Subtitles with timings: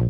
[0.00, 0.06] Hey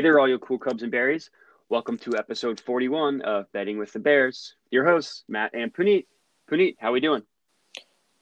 [0.00, 1.30] there, all you cool Cubs and Berries.
[1.70, 4.54] Welcome to episode 41 of Betting with the Bears.
[4.70, 6.06] Your hosts, Matt and Puneet.
[6.48, 7.24] Puneet, how we doing?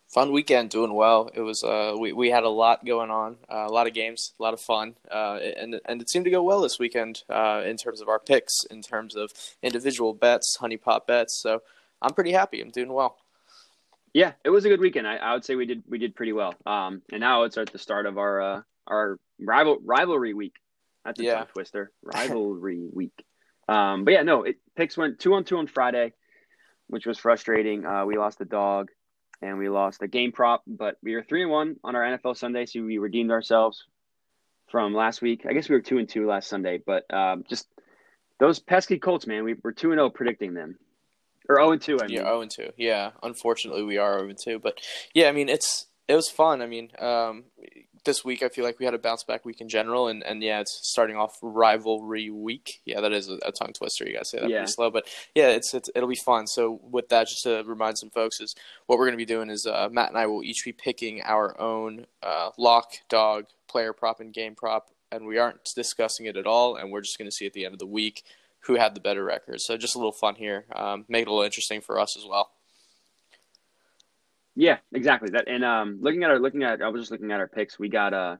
[0.08, 1.28] Fun weekend, doing well.
[1.34, 4.32] It was uh, we we had a lot going on, uh, a lot of games,
[4.40, 7.60] a lot of fun, uh, and and it seemed to go well this weekend uh,
[7.66, 9.30] in terms of our picks, in terms of
[9.62, 11.34] individual bets, honey pot bets.
[11.34, 11.60] So
[12.00, 12.62] I'm pretty happy.
[12.62, 13.18] I'm doing well.
[14.12, 15.06] Yeah, it was a good weekend.
[15.06, 16.54] I, I would say we did we did pretty well.
[16.66, 20.54] Um, and now it's at the start of our uh, our rival rivalry week.
[21.04, 21.34] That's a Yeah.
[21.36, 21.92] tongue twister.
[22.02, 23.24] Rivalry week.
[23.68, 26.12] Um, but yeah, no, it, picks went two on two on Friday,
[26.88, 27.86] which was frustrating.
[27.86, 28.88] Uh, we lost the dog,
[29.42, 32.36] and we lost the game prop, but we were three and one on our NFL
[32.36, 33.84] Sunday, so we redeemed ourselves
[34.70, 35.46] from last week.
[35.48, 37.68] I guess we were two and two last Sunday, but um, just
[38.40, 39.44] those pesky Colts, man.
[39.44, 40.76] We were two and zero predicting them,
[41.50, 41.98] or zero and two.
[42.00, 42.70] I mean, Yeah, zero and two.
[42.76, 44.78] Yeah, unfortunately we are zero and two, but
[45.14, 46.60] yeah, I mean it's it was fun.
[46.60, 47.44] I mean, um,
[48.04, 50.42] this week I feel like we had a bounce back week in general, and, and
[50.42, 52.80] yeah, it's starting off rivalry week.
[52.84, 54.06] Yeah, that is a, a tongue twister.
[54.08, 54.58] You guys say that Yeah.
[54.58, 56.46] pretty slow, but yeah, it's, it's it'll be fun.
[56.48, 58.54] So with that, just to remind some folks, is
[58.86, 61.22] what we're going to be doing is uh, Matt and I will each be picking
[61.22, 66.36] our own uh, lock, dog, player prop, and game prop, and we aren't discussing it
[66.36, 68.24] at all, and we're just going to see at the end of the week
[68.64, 69.60] who had the better record.
[69.60, 72.24] So just a little fun here, um, make it a little interesting for us as
[72.28, 72.50] well.
[74.56, 75.30] Yeah, exactly.
[75.30, 77.78] That and um, looking at our looking at I was just looking at our picks.
[77.78, 78.36] We got uh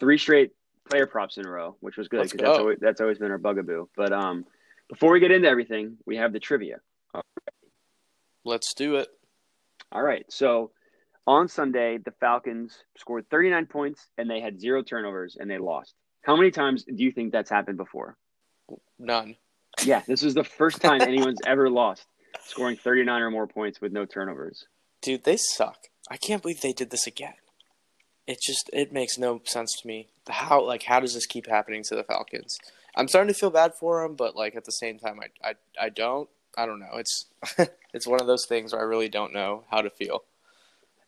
[0.00, 0.52] three straight
[0.88, 2.58] player props in a row, which was good because that's go.
[2.58, 3.86] always, that's always been our bugaboo.
[3.96, 4.44] But um,
[4.88, 6.80] before we get into everything, we have the trivia.
[8.44, 9.08] Let's do it.
[9.92, 10.70] All right, so
[11.26, 15.94] on Sunday, the Falcons scored 39 points and they had zero turnovers and they lost.
[16.22, 18.16] How many times do you think that's happened before?
[18.98, 19.36] None.
[19.84, 22.06] Yeah, this is the first time anyone's ever lost,
[22.44, 24.66] scoring 39 or more points with no turnovers.
[25.02, 25.76] Dude, they suck.
[26.10, 27.34] I can't believe they did this again.
[28.26, 30.08] It just it makes no sense to me.
[30.28, 32.58] How like how does this keep happening to the Falcons?
[32.96, 35.54] I'm starting to feel bad for them, but like at the same time, I I,
[35.80, 36.28] I don't.
[36.56, 36.94] I don't know.
[36.94, 37.26] It's
[37.92, 40.24] it's one of those things where I really don't know how to feel.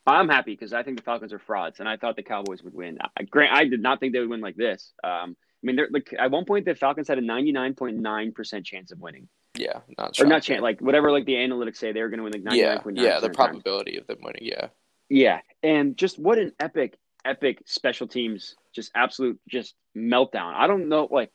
[0.07, 2.75] I'm happy because I think the Falcons are frauds, and I thought the Cowboys would
[2.75, 2.99] win.
[3.17, 4.93] I, grant, I did not think they would win like this.
[5.05, 8.93] Um, I mean, they're, like at one point the Falcons had a 99.9 percent chance
[8.93, 10.27] of winning, Yeah, not sure.
[10.27, 12.43] or not chance, like whatever, like the analytics say they were going to win like
[12.43, 12.97] 99.9.
[12.97, 14.43] yeah, yeah, the probability of them winning.
[14.45, 14.69] Yeah,
[15.09, 20.55] Yeah, and just what an epic, epic special teams, just absolute, just meltdown.
[20.55, 21.33] I don't know, like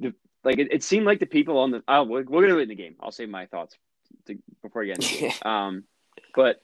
[0.00, 1.82] the like it, it seemed like the people on the.
[1.86, 2.96] Oh, we're, we're gonna do it in the game.
[3.00, 3.76] I'll save my thoughts
[4.26, 5.42] to, before I get.
[5.46, 5.84] Um,
[6.34, 6.60] but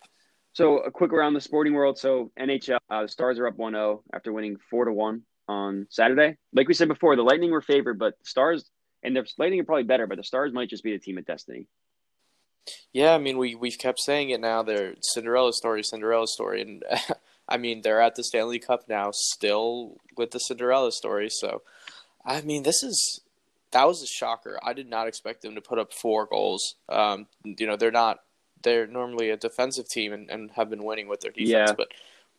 [0.55, 1.99] so a quick around the sporting world.
[1.99, 6.37] So NHL, uh, the Stars are up 1-0 after winning four to one on Saturday.
[6.53, 8.65] Like we said before, the Lightning were favored, but the Stars
[9.03, 11.27] and the Lightning are probably better, but the Stars might just be the team of
[11.27, 11.67] destiny.
[12.93, 13.15] yeah.
[13.15, 14.62] I mean, we we've kept saying it now.
[14.62, 16.84] They're Cinderella story, Cinderella story, and
[17.49, 21.29] I mean they're at the Stanley Cup now, still with the Cinderella story.
[21.31, 21.63] So,
[22.25, 23.21] I mean, this is
[23.73, 24.59] that was a shocker.
[24.63, 26.75] I did not expect them to put up four goals.
[26.89, 28.21] Um, you know, they're not
[28.63, 31.73] they're normally a defensive team and, and have been winning with their defense, Yeah.
[31.77, 31.89] but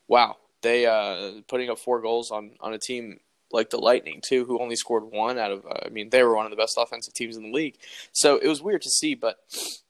[0.10, 0.36] wow,
[0.68, 3.20] they uh putting up four goals on on a team
[3.52, 5.66] like the Lightning too, who only scored one out of.
[5.66, 7.78] Uh, I mean, they were one of the best offensive teams in the league.
[8.12, 9.40] So it was weird to see, but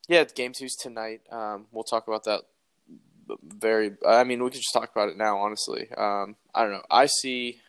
[0.08, 1.22] yeah, game two's tonight.
[1.32, 2.42] Um, we'll talk about that.
[3.44, 5.38] Very, I mean, we can just talk about it now.
[5.40, 6.86] Honestly, um, I don't know.
[6.90, 7.60] I see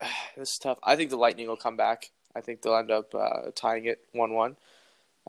[0.36, 0.78] this is tough.
[0.82, 2.10] I think the Lightning will come back.
[2.34, 4.56] I think they'll end up uh, tying it one-one.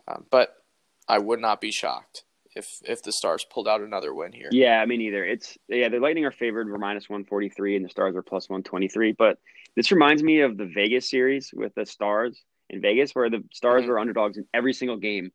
[0.08, 0.64] Um, but
[1.08, 2.24] I would not be shocked
[2.56, 4.50] if if the Stars pulled out another win here.
[4.52, 5.24] Yeah, I mean either.
[5.24, 6.70] It's yeah, the Lightning are favored.
[6.70, 9.12] We're minus one forty three, and the Stars are plus one twenty three.
[9.12, 9.38] But
[9.76, 13.84] this reminds me of the Vegas series with the Stars in Vegas, where the Stars
[13.84, 13.88] Mhm.
[13.88, 15.32] were underdogs in every single game,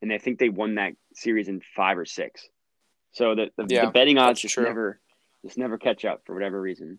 [0.00, 2.48] and I think they won that series in five or six.
[3.12, 4.64] So the the, Yeah, the betting odds just true.
[4.64, 5.00] never
[5.44, 6.98] just never catch up for whatever reason.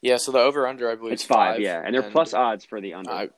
[0.00, 2.80] Yeah, so the over/under, I believe, It's is five, yeah, and they're plus odds for
[2.80, 3.10] the under.
[3.10, 3.28] I,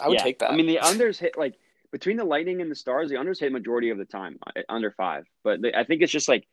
[0.00, 0.22] I would Yeah.
[0.22, 0.50] take that.
[0.52, 1.54] I mean, the unders hit like
[1.92, 4.90] between the Lightning and the Stars, the unders hit majority of the time uh, under
[4.90, 5.24] five.
[5.44, 6.46] But they, I think it's just like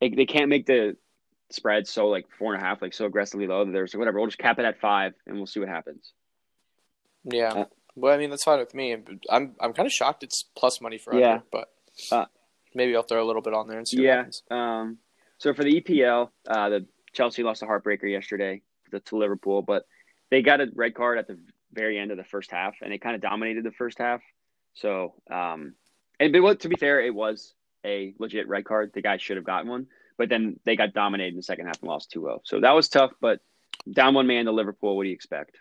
[0.00, 0.96] they, they can't make the
[1.50, 4.18] spread so like four and a half, like so aggressively low that there's whatever.
[4.18, 6.12] We'll just cap it at five, and we'll see what happens.
[7.24, 7.52] yeah.
[7.52, 7.64] uh,
[7.96, 8.96] well, I mean, that's fine with me.
[9.30, 11.32] I'm I'm kind of shocked it's plus money for Yeah.
[11.32, 11.68] under, but
[12.12, 12.26] Uh,
[12.74, 14.16] maybe I'll throw a little bit on there and see what Yeah.
[14.16, 14.42] happens.
[14.50, 14.98] Um.
[15.38, 19.86] So for the EPL, uh, the Chelsea lost a heartbreaker yesterday to, to Liverpool, but
[20.30, 21.38] they got a red card at the
[21.72, 24.20] very end of the first half, and they kind of dominated the first half.
[24.74, 25.74] So, um,
[26.18, 28.92] and but to be fair, it was a legit red card.
[28.94, 29.86] The guy should have gotten one,
[30.16, 32.40] but then they got dominated in the second half and lost 2-0.
[32.44, 33.40] So that was tough, but
[33.90, 34.96] down one man to Liverpool.
[34.96, 35.56] What do you expect?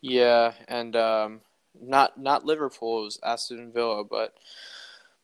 [0.00, 1.40] Yeah, and um,
[1.80, 4.34] not not Liverpool, it was Aston Villa, but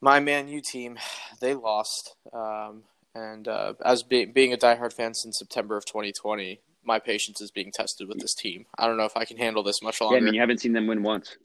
[0.00, 0.99] My Man U team,
[1.41, 2.15] they lost.
[2.32, 2.85] Um,
[3.15, 7.50] and uh, as be- being a diehard fan since September of 2020, my patience is
[7.50, 8.67] being tested with this team.
[8.79, 10.17] I don't know if I can handle this much longer.
[10.17, 11.37] Yeah, I mean, you haven't seen them win once.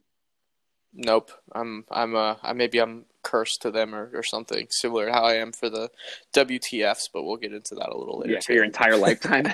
[0.94, 1.32] Nope.
[1.54, 1.86] I'm.
[1.92, 2.16] I'm.
[2.16, 2.36] Uh.
[2.44, 5.70] I maybe I'm cursed to them or, or something similar to how I am for
[5.70, 5.90] the
[6.34, 8.34] WTFs, but we'll get into that a little later.
[8.34, 9.48] Yeah, for your entire lifetime.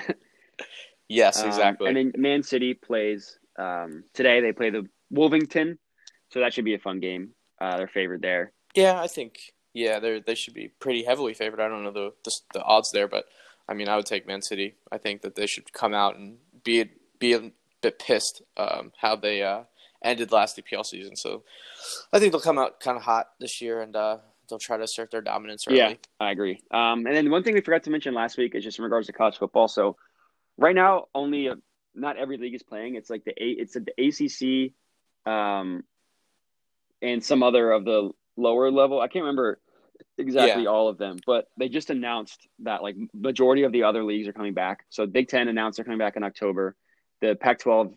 [1.08, 1.88] yes, Um, exactly.
[1.88, 4.40] and then Man City plays um, today.
[4.40, 5.78] They play the Wolvington,
[6.30, 7.30] so that should be a fun game.
[7.60, 8.52] Uh, they're favored there.
[8.74, 9.38] yeah, I think.
[9.72, 11.60] Yeah, they they should be pretty heavily favored.
[11.60, 13.26] I don't know the, the the odds there, but
[13.68, 14.74] I mean, I would take Man City.
[14.90, 16.90] I think that they should come out and be
[17.20, 19.62] be a bit pissed um, how they uh,
[20.02, 21.16] ended last EPL season.
[21.16, 21.44] So
[22.12, 24.18] I think they'll come out kind of hot this year and uh,
[24.48, 25.78] they'll try to assert their dominance early.
[25.78, 26.62] Yeah, I agree.
[26.70, 29.06] Um, and then one thing we forgot to mention last week is just in regards
[29.06, 29.68] to college football.
[29.68, 29.96] So
[30.56, 31.56] right now, only uh
[31.94, 32.94] not every league is playing.
[32.94, 34.72] It's like the A, it's the
[35.26, 35.82] ACC, um,
[37.02, 39.00] and some other of the lower level.
[39.00, 39.60] I can't remember
[40.18, 44.28] exactly all of them, but they just announced that like majority of the other leagues
[44.28, 44.84] are coming back.
[44.88, 46.76] So Big Ten announced they're coming back in October.
[47.20, 47.96] The Pac-12 I,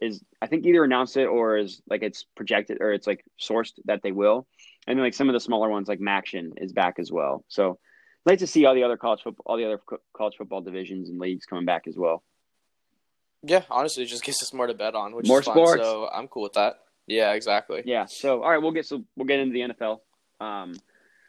[0.00, 3.72] is I think either announced it or is like it's projected or it's like sourced
[3.86, 4.46] that they will.
[4.86, 7.44] And then like some of the smaller ones like Maction is back as well.
[7.48, 7.78] So
[8.26, 11.10] I'd to see all the other college football, all the other co- college football divisions
[11.10, 12.22] and leagues coming back as well.
[13.42, 15.54] Yeah, honestly, it just gives us more to bet on, which More is fun.
[15.54, 15.82] sports.
[15.82, 16.80] So I'm cool with that.
[17.06, 17.82] Yeah, exactly.
[17.84, 18.06] Yeah.
[18.06, 20.00] So all right, we'll get so we'll get into the NFL.
[20.40, 20.74] Um,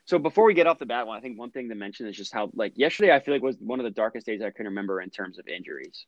[0.05, 2.15] so before we get off the bat, one I think one thing to mention is
[2.15, 4.65] just how like yesterday I feel like was one of the darkest days I can
[4.65, 6.05] remember in terms of injuries.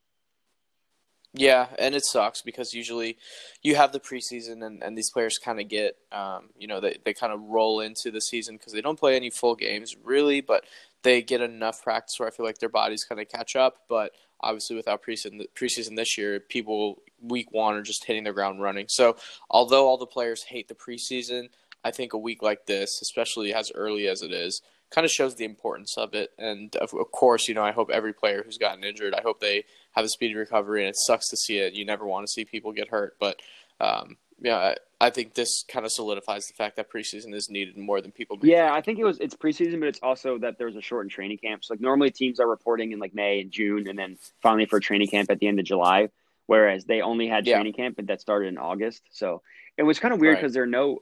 [1.34, 3.18] Yeah, and it sucks because usually
[3.62, 6.98] you have the preseason and, and these players kind of get, um, you know, they,
[7.06, 10.42] they kind of roll into the season because they don't play any full games really,
[10.42, 10.64] but
[11.04, 13.84] they get enough practice where I feel like their bodies kind of catch up.
[13.88, 18.62] But obviously, without preseason, preseason this year, people week one are just hitting the ground
[18.62, 18.88] running.
[18.90, 19.18] So
[19.50, 21.50] although all the players hate the preseason,
[21.84, 25.36] I think a week like this, especially as early as it is, kind of shows
[25.36, 26.32] the importance of it.
[26.38, 29.40] And of, of course, you know, I hope every player who's gotten injured, I hope
[29.40, 30.82] they have a speedy recovery.
[30.82, 31.74] And it sucks to see it.
[31.74, 33.40] You never want to see people get hurt, but
[33.80, 37.78] um, yeah, I, I think this kind of solidifies the fact that preseason is needed
[37.78, 38.38] more than people.
[38.42, 38.78] Yeah, think.
[38.78, 41.64] I think it was it's preseason, but it's also that there's a shortened training camp.
[41.66, 44.80] So like normally teams are reporting in like May and June, and then finally for
[44.80, 46.10] training camp at the end of July.
[46.48, 47.56] Whereas they only had Yeah.
[47.56, 49.04] training camp, but that started in August.
[49.12, 49.42] So
[49.76, 50.42] it was kind of weird Right.
[50.42, 51.00] because there are no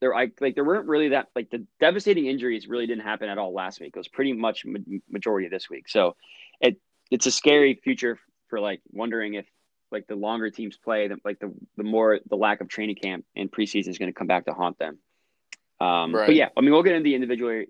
[0.00, 3.38] there I like there weren't really that like the devastating injuries really didn't happen at
[3.38, 3.92] all last week.
[3.94, 4.78] It was pretty much ma-
[5.10, 5.88] majority of this week.
[5.88, 6.16] So
[6.60, 6.78] it
[7.10, 9.46] it's a scary future for like wondering if
[9.92, 13.24] like the longer teams play, the, like the the more the lack of training camp
[13.34, 14.98] and preseason is going to come back to haunt them.
[15.80, 16.26] Um, Right.
[16.26, 17.64] But yeah, I mean we'll get into the individual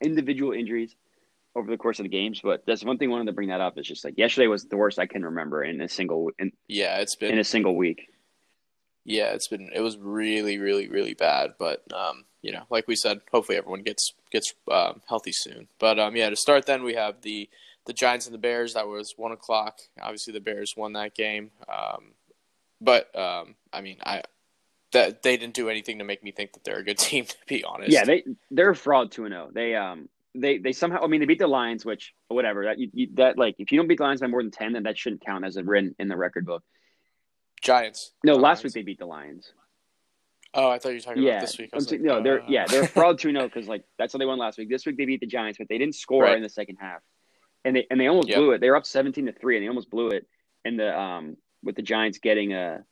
[0.00, 0.94] individual injuries
[1.56, 3.60] over the course of the games, but that's one thing I wanted to bring that
[3.60, 3.78] up.
[3.78, 6.98] Is just like yesterday was the worst I can remember in a single in, Yeah,
[6.98, 8.10] it's been in a single week.
[9.08, 12.94] Yeah, it's been it was really really really bad, but um, you know, like we
[12.94, 15.68] said, hopefully everyone gets gets um, healthy soon.
[15.78, 17.48] But um, yeah, to start then we have the
[17.86, 18.74] the Giants and the Bears.
[18.74, 19.78] That was one o'clock.
[20.00, 22.12] Obviously, the Bears won that game, um,
[22.82, 24.22] but um, I mean, I
[24.92, 27.24] that they didn't do anything to make me think that they're a good team.
[27.24, 29.48] To be honest, Yeah, they they're a fraud two and zero.
[29.50, 32.90] They um they they somehow I mean they beat the Lions, which whatever that you,
[32.92, 34.98] you, that like if you don't beat the Lions by more than ten, then that
[34.98, 36.62] shouldn't count as a win in the record book.
[37.62, 38.12] Giants.
[38.24, 38.64] No, Not last Lions.
[38.64, 39.52] week they beat the Lions.
[40.54, 41.70] Oh, I thought you were talking Yeah, about this week.
[41.74, 44.26] I'm like, no, they're uh, yeah they're fraud two 0 because like that's how they
[44.26, 44.68] won last week.
[44.70, 46.36] This week they beat the Giants, but they didn't score Right.
[46.36, 47.00] in the second half,
[47.64, 48.36] and they and they almost Yep.
[48.38, 48.60] blew it.
[48.60, 50.26] They were up seventeen to three, and they almost blew it.
[50.64, 52.82] And the um with the Giants getting a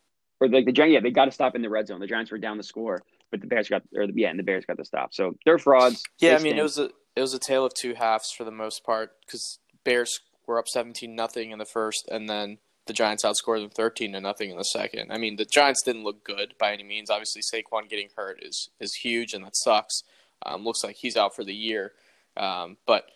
[0.40, 1.98] or like the Giants, yeah, they got to stop in the red zone.
[1.98, 4.42] The Giants were down the score, but the Bears got or the, yeah, and the
[4.44, 5.14] Bears got the stop.
[5.14, 6.02] So they're frauds.
[6.18, 6.58] Yeah, They I mean stink.
[6.60, 9.58] it was a it was a tale of two halves for the most part because
[9.82, 14.12] Bears were up seventeen nothing in the first, and then the Giants outscored them thirteen
[14.12, 15.12] to nothing in the second.
[15.12, 17.10] I mean the Giants didn't look good by any means.
[17.10, 20.02] Obviously Saquon getting hurt is is huge, and that sucks.
[20.44, 21.92] Um, looks like he's out for the year.
[22.36, 23.06] Um, but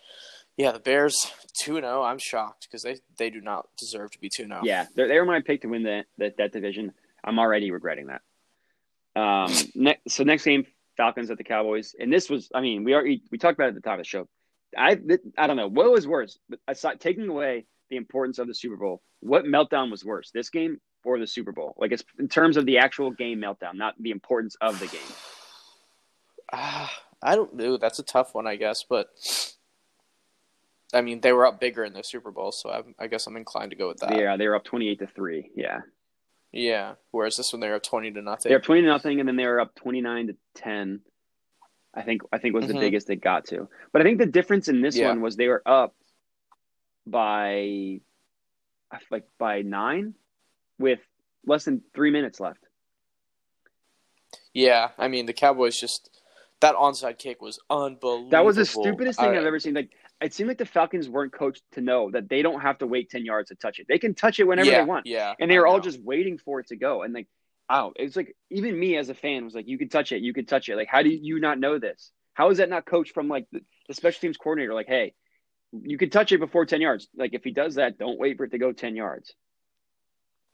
[0.56, 2.02] yeah, the Bears two and zero.
[2.02, 4.60] I'm shocked because they they do not deserve to be 2 0.
[4.62, 6.92] Yeah, they they were my pick to win that that, that division.
[7.24, 8.22] I'm already regretting that.
[9.16, 12.94] Um, ne- so next game, Falcons at the Cowboys, and this was, I mean, we
[12.94, 14.28] already we talked about it at the top of the show.
[14.76, 14.98] I
[15.36, 19.02] I don't know what was worse, aside taking away the importance of the Super Bowl,
[19.20, 21.74] what meltdown was worse, this game or the Super Bowl?
[21.76, 25.00] Like it's in terms of the actual game meltdown, not the importance of the game.
[26.52, 26.90] Ah,
[27.22, 27.76] I don't know.
[27.76, 29.08] That's a tough one, I guess, but.
[30.92, 33.36] I mean, they were up bigger in the Super Bowl, so I, I guess I'm
[33.36, 34.16] inclined to go with that.
[34.16, 35.48] Yeah, they were up twenty eight to three.
[35.54, 35.82] Yeah,
[36.50, 36.94] Yeah.
[37.12, 38.50] Whereas this one, they're up twenty to nothing.
[38.50, 41.00] they were up twenty to nothing, and then they were up twenty nine to ten.
[41.94, 42.80] I think I think was the Mhm.
[42.80, 43.68] biggest they got to.
[43.92, 45.10] But I think the difference in this Yeah.
[45.10, 45.94] one was they were up
[47.10, 48.00] by
[49.10, 50.14] like by nine
[50.78, 51.00] with
[51.46, 52.60] less than three minutes left.
[54.52, 56.10] Yeah, I mean the Cowboys just
[56.60, 58.30] that onside kick was unbelievable.
[58.30, 59.74] That was the stupidest thing I, I've ever seen.
[59.74, 59.90] Like
[60.20, 63.10] it seemed like the Falcons weren't coached to know that they don't have to wait
[63.10, 63.86] ten yards to touch it.
[63.88, 66.38] They can touch it whenever yeah, they want, Yeah, and they were all just waiting
[66.38, 67.02] for it to go.
[67.02, 67.28] And like,
[67.68, 70.22] oh, wow, it's like even me as a fan was like, you could touch it,
[70.22, 70.76] you could touch it.
[70.76, 72.10] Like, how do you not know this?
[72.34, 74.74] How is that not coached from like the, the special teams coordinator?
[74.74, 75.14] Like, hey,
[75.72, 77.08] you could touch it before ten yards.
[77.16, 79.32] Like, if he does that, don't wait for it to go ten yards.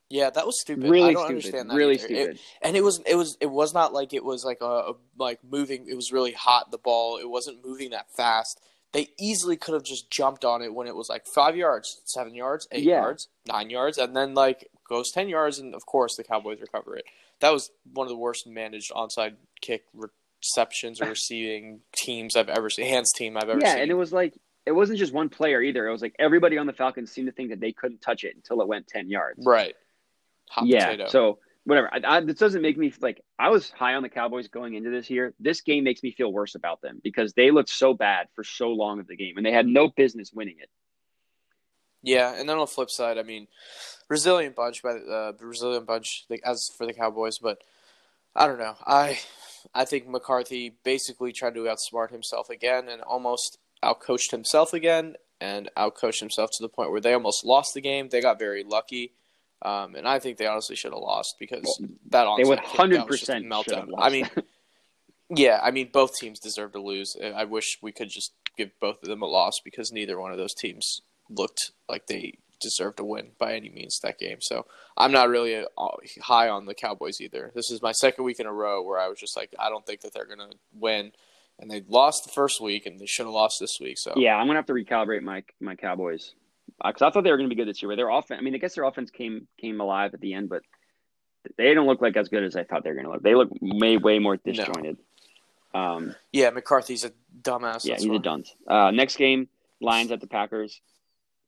[0.09, 0.85] Yeah, that was stupid.
[0.89, 1.37] Really I don't stupid.
[1.37, 2.05] understand that really either.
[2.07, 2.39] It- stupid.
[2.63, 5.41] and it was it was it was not like it was like a, a like
[5.43, 5.87] moving.
[5.89, 6.71] It was really hot.
[6.71, 7.19] The ball.
[7.19, 8.61] It wasn't moving that fast.
[8.93, 12.35] They easily could have just jumped on it when it was like five yards, seven
[12.35, 13.01] yards, eight Yeah.
[13.03, 16.97] yards, nine yards, and then like goes ten yards, and of course the Cowboys recover
[16.97, 17.05] it.
[17.41, 22.71] That was one of the worst managed onside kick receptions or receiving teams I've ever
[22.71, 22.87] seen.
[22.87, 23.77] Hands team I've ever yeah, seen.
[23.79, 24.35] Yeah, and it was like
[24.67, 25.87] it wasn't just one player either.
[25.87, 28.35] It was like everybody on the Falcons seemed to think that they couldn't touch it
[28.35, 29.45] until it went ten yards.
[29.47, 29.75] right.
[30.51, 30.87] Hot yeah.
[30.87, 31.09] potato.
[31.09, 31.93] So whatever.
[31.93, 34.75] I, I, this doesn't make me feel like I was high on the Cowboys going
[34.75, 35.35] into this year.
[35.41, 38.71] This game makes me feel worse about them because they looked so bad for so
[38.71, 40.71] long of the game, and they had no business winning it.
[42.03, 43.49] Yeah, and then on the flip side, I mean,
[44.09, 47.59] resilient bunch by the uh, resilient bunch like, as for the Cowboys, but
[48.35, 48.77] I don't know.
[48.87, 49.19] I
[49.75, 55.71] I think McCarthy basically tried to outsmart himself again and almost outcoached himself again and
[55.77, 58.09] outcoached himself to the point where they almost lost the game.
[58.09, 59.13] They got very lucky.
[59.63, 61.81] Um, and I think they honestly should have lost because
[62.11, 63.89] that onside They would kick, that was just a 100% meltdown.
[63.99, 64.29] I mean,
[65.31, 67.17] yeah, I mean both teams deserve to lose.
[67.21, 70.39] I wish we could just give both of them a loss because neither one of
[70.39, 74.39] those teams looked like they deserved to win by any means that game.
[74.41, 74.67] So
[74.97, 75.89] I'm not really uh,
[76.23, 77.53] high on the Cowboys either.
[77.55, 79.85] This is my second week in a row where I was just like, I don't
[79.87, 81.13] think that they're gonna win,
[81.59, 83.99] and they lost the first week and they should have lost this week.
[83.99, 86.35] So Yeah, I'm gonna have to recalibrate my my Cowboys
[86.85, 87.91] because I thought they were gonna be good this year.
[87.91, 90.49] But their offense, I mean, I guess their offense came came alive at the end,
[90.49, 90.63] but
[91.57, 93.23] they don't look like as good as I thought they were gonna look.
[93.23, 94.99] They look way way more disjointed.
[95.75, 97.85] Um, yeah, McCarthy's a dumbass.
[97.85, 98.17] yeah, he's why.
[98.17, 98.55] a dunce.
[98.67, 99.49] Uh, next game,
[99.81, 100.81] Lions at the Packers.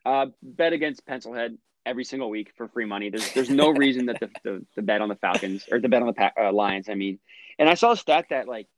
[0.04, 3.10] Uh, bet against Pencilhead every single week for free money.
[3.10, 6.02] There's there's no reason that the, the, the bet on the Falcons or the bet
[6.02, 6.88] on the pa- uh, Lions.
[6.88, 7.18] I mean,
[7.58, 8.68] and I saw a stat that like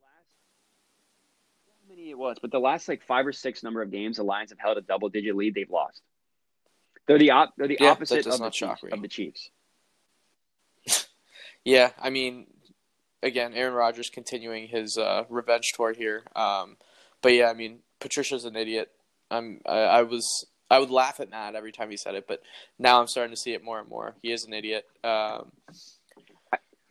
[0.00, 0.34] the last
[1.66, 4.22] how many it was, but the last like five or six number of games the
[4.22, 6.00] Lions have held a double digit lead, they've lost.
[7.06, 9.50] They're the op- they're the Yeah, opposite of the Chiefs, of the Chiefs.
[11.64, 12.46] Yeah, I mean,
[13.22, 16.24] again, Aaron Rodgers continuing his uh, revenge tour here.
[16.34, 16.76] Um,
[17.20, 18.90] but yeah, I mean, Patricia's an idiot.
[19.30, 22.42] I'm, I, I was, I would laugh at Matt every time he said it, but
[22.78, 24.16] now I'm starting to see it more and more.
[24.22, 24.86] He is an idiot.
[25.04, 25.52] Um,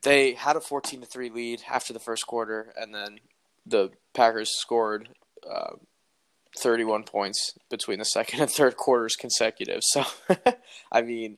[0.04, 3.20] they had a 14 to three lead after the first quarter, and then
[3.66, 5.10] the Packers scored
[5.50, 5.76] uh,
[6.58, 9.82] 31 points between the second and third quarters consecutive.
[9.84, 10.04] So,
[10.92, 11.38] I mean,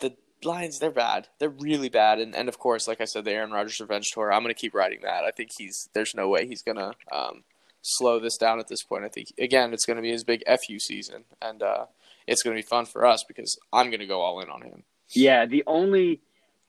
[0.00, 1.28] the Lions, they're bad.
[1.38, 2.18] They're really bad.
[2.18, 4.60] And, and of course, like I said, the Aaron Rodgers revenge tour, I'm going to
[4.60, 5.24] keep riding that.
[5.24, 7.44] I think he's, there's no way he's going to um,
[7.82, 9.04] slow this down at this point.
[9.04, 11.24] I think, again, it's going to be his big FU season.
[11.40, 11.86] And uh,
[12.26, 14.62] it's going to be fun for us because I'm going to go all in on
[14.62, 14.82] him.
[15.10, 16.20] Yeah, the only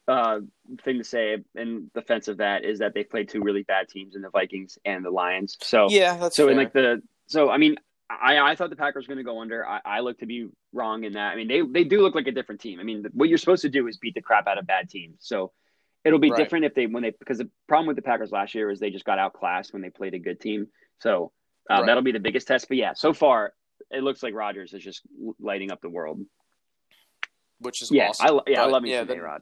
[0.08, 0.40] uh,
[0.84, 4.16] thing to say in defense of that is that they played two really bad teams
[4.16, 5.58] in the Vikings and the Lions.
[5.62, 6.52] So Yeah, that's so fair.
[6.52, 7.76] in like the so I mean
[8.10, 9.68] I I thought the Packers were going to go under.
[9.68, 11.32] I, I look to be wrong in that.
[11.34, 12.80] I mean they they do look like a different team.
[12.80, 15.18] I mean what you're supposed to do is beat the crap out of bad teams.
[15.22, 15.52] So
[16.04, 16.38] it'll be Right.
[16.38, 18.92] different if they when they because the problem with the Packers last year is they
[18.92, 20.68] just got outclassed when they played a good team.
[21.00, 21.32] So
[21.68, 21.86] uh, Right.
[21.88, 22.68] that'll be the biggest test.
[22.68, 23.54] But yeah, so far
[23.90, 25.02] it looks like Rodgers is just
[25.40, 26.22] lighting up the world.
[27.60, 28.28] which is Yeah, awesome.
[28.28, 29.42] I lo- yeah I love me yeah, some A-Rod.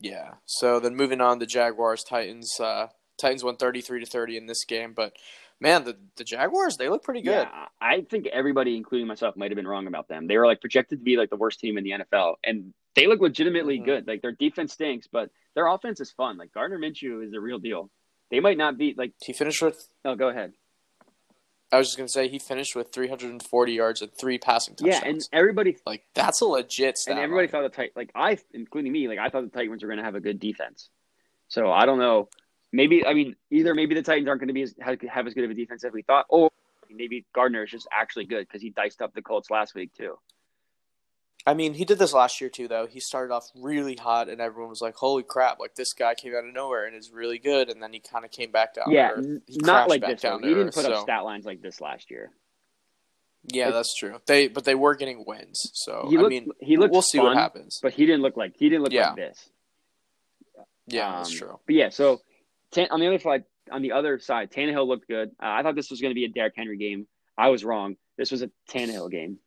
[0.00, 0.34] Yeah.
[0.46, 2.58] So then moving on, the Jaguars Titans.
[2.60, 2.88] Uh,
[3.20, 5.14] Titans won thirty three to thirty in this game, but
[5.60, 7.30] man, the the Jaguars they look pretty good.
[7.48, 10.26] Yeah, I think everybody, including myself, might have been wrong about them.
[10.26, 13.06] They were like projected to be like the worst team in the NFL, and they
[13.06, 13.84] look legitimately Mhm.
[13.84, 14.06] good.
[14.06, 16.36] Like their defense stinks, but their offense is fun.
[16.36, 17.90] Like Gardner Minshew is the real deal.
[18.30, 19.12] They might not be like.
[19.24, 19.78] He finished with.
[20.04, 20.52] Oh, go ahead.
[21.72, 24.38] I was just gonna say he finished with three hundred and forty yards and three
[24.38, 25.02] passing touchdowns.
[25.02, 27.52] Yeah, and everybody like that's a legit and everybody line.
[27.52, 30.04] thought the tight like I, including me, like I thought the Titans were going to
[30.04, 30.90] have a good defense.
[31.48, 32.28] So I don't know.
[32.72, 35.34] Maybe I mean either maybe the Titans aren't going to be as have, have as
[35.34, 36.50] good of a defense as we thought, or
[36.90, 40.16] maybe Gardner is just actually good because he diced up the Colts last week too.
[41.48, 42.86] I mean, he did this last year too, though.
[42.86, 45.60] He started off really hot, and everyone was like, "Holy crap!
[45.60, 48.24] Like this guy came out of nowhere and is really good." And then he kind
[48.24, 48.90] of came back down.
[48.90, 49.24] yeah, to earth.
[49.24, 50.22] n- He not like back this.
[50.22, 52.32] down He didn't earth, put up so- stat lines like this last year.
[53.52, 54.20] Yeah, Like- that's true.
[54.26, 57.28] They but they were getting wins, so He I mean, he looked we'll see fun,
[57.28, 57.78] what happens.
[57.80, 59.08] But he didn't look like he didn't look Yeah.
[59.10, 59.48] like this.
[60.88, 61.60] Yeah, that's Um, true.
[61.66, 62.20] But yeah, so
[62.90, 65.28] on the other side, on the other side, Tannehill looked good.
[65.40, 67.06] Uh, I thought this was going to be a Derrick Henry game.
[67.38, 67.96] I was wrong.
[68.16, 69.38] This was a Tannehill game.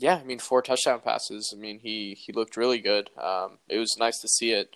[0.00, 1.52] Yeah, I mean, four touchdown passes.
[1.56, 3.10] I mean, he he looked really good.
[3.22, 4.70] Um, it was nice to see it.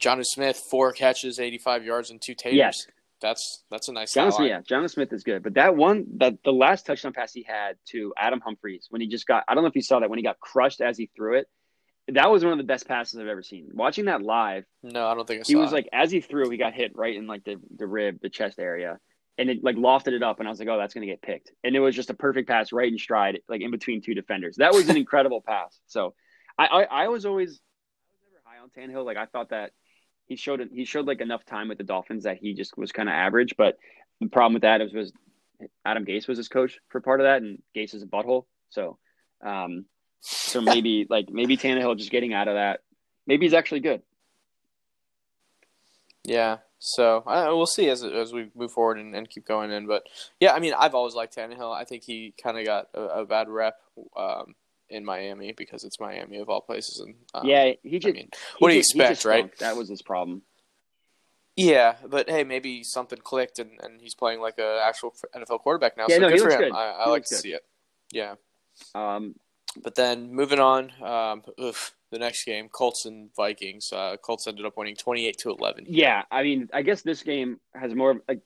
[0.00, 2.56] Jonnu Smith, four catches, 85 yards, and two taters.
[2.56, 2.86] Yes.
[3.20, 6.34] That's that's a nice John Smith, yeah, John Smith is good, but that one, that
[6.44, 9.64] the last touchdown pass he had to Adam Humphries when he just got, I don't
[9.64, 11.48] know if you saw that when he got crushed as he threw it.
[12.06, 13.70] That was one of the best passes I've ever seen.
[13.74, 15.74] Watching that live, No, I don't think I saw he was it.
[15.74, 18.60] like as he threw, he got hit right in like the the rib, the chest
[18.60, 19.00] area,
[19.38, 21.52] and it like lofted it up, and I was like, oh, that's gonna get picked,
[21.64, 24.56] and it was just a perfect pass right in stride, like in between two defenders.
[24.56, 25.78] That was an incredible pass.
[25.86, 26.14] So,
[26.58, 27.60] I, I I was always
[28.10, 29.06] I was never high on Tannehill.
[29.06, 29.70] Like I thought that
[30.26, 33.08] he showed he showed like enough time with the Dolphins that he just was kind
[33.08, 33.54] of average.
[33.56, 33.76] But
[34.20, 35.12] the problem with that was, was
[35.84, 38.44] Adam Gase was his coach for part of that, and Gase is a butthole.
[38.70, 38.98] So,
[39.44, 39.86] um,
[40.20, 42.80] so maybe like maybe Tannehill just getting out of that.
[43.26, 44.02] Maybe he's actually good.
[46.24, 46.58] Yeah.
[46.80, 49.86] So uh, we'll see as as we move forward and, and keep going in.
[49.86, 50.04] But
[50.40, 51.74] yeah, I mean, I've always liked Tannehill.
[51.74, 53.80] I think he kind of got a, a bad rep
[54.16, 54.54] um,
[54.88, 57.00] in Miami because it's Miami of all places.
[57.04, 58.14] And um, yeah, he just.
[58.14, 58.30] I mean,
[58.60, 59.44] what do you just- expect, right?
[59.46, 59.58] stunk.
[59.58, 60.42] That was his problem.
[61.56, 65.96] Yeah, but hey, maybe something clicked and, and he's playing like an actual NFL quarterback
[65.96, 66.06] now.
[66.08, 66.58] Yeah, so no, good for him.
[66.60, 66.72] good.
[66.72, 67.40] I, I like to good.
[67.40, 67.64] see it.
[68.12, 68.36] Yeah.
[68.94, 69.34] Um,
[69.82, 73.92] But then moving on, um, oof, the next game, Colts and Vikings.
[73.92, 75.84] Uh, Colts ended up winning twenty eight to eleven.
[75.88, 78.38] Yeah, I mean, I guess this game has more of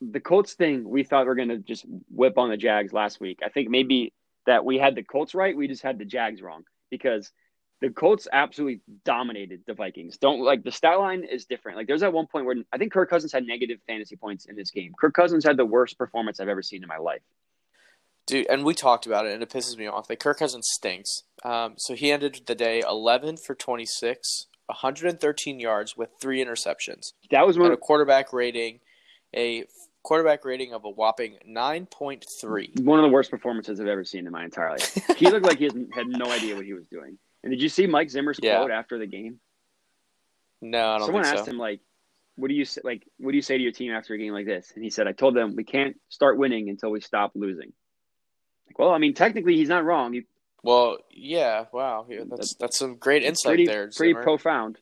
[0.00, 0.88] the Colts thing.
[0.88, 3.40] We thought we were going to just whip on the Jags last week.
[3.44, 4.12] I think maybe
[4.46, 5.56] that we had the Colts right.
[5.56, 7.32] We just had the Jags wrong because
[7.80, 10.18] the Colts absolutely dominated the Vikings.
[10.18, 11.78] Don't like the stat line is different.
[11.78, 14.56] Like there's at one point where I think Kirk Cousins had negative fantasy points in
[14.56, 14.92] this game.
[14.98, 17.22] Kirk Cousins had the worst performance I've ever seen in my life.
[18.26, 20.08] Dude, and we talked about it, and it pisses me off.
[20.08, 21.24] Like Kirk Cousins stinks.
[21.44, 25.96] Um, so he ended the day eleven for twenty six, one hundred and thirteen yards
[25.96, 28.80] with three interceptions, That was one and a quarterback rating,
[29.34, 29.64] a
[30.02, 32.72] quarterback rating of a whopping nine point three.
[32.82, 34.96] one of the worst performances I've ever seen in my entire life.
[35.16, 37.18] He looked like he had no idea what he was doing.
[37.42, 38.58] And did you see Mike Zimmer's Yeah.
[38.58, 39.40] quote after the game?
[40.62, 41.50] No, I don't Someone think asked so.
[41.52, 41.80] him like,
[42.36, 43.06] "What do you say, like?
[43.18, 45.06] What do you say to your team after a game like this?" And he said,
[45.08, 47.72] "I told them we can't start winning until we stop losing."
[48.70, 50.12] Like, well, I mean, technically, he's not wrong.
[50.12, 50.22] He,
[50.62, 53.90] Well, yeah, wow, yeah, that's that's some great insight pretty, there.
[53.94, 54.22] pretty Zimmer.
[54.22, 54.78] profound.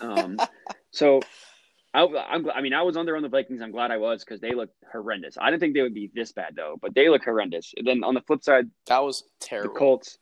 [0.00, 0.38] Um,
[0.90, 1.20] so,
[1.92, 3.60] I, I'm, I mean, I was under on the Vikings.
[3.62, 5.36] I'm glad I was because they look horrendous.
[5.40, 7.72] I didn't think they would be this bad though, but they look horrendous.
[7.76, 9.74] And then on the flip side, that was the terrible.
[9.74, 10.18] Colts.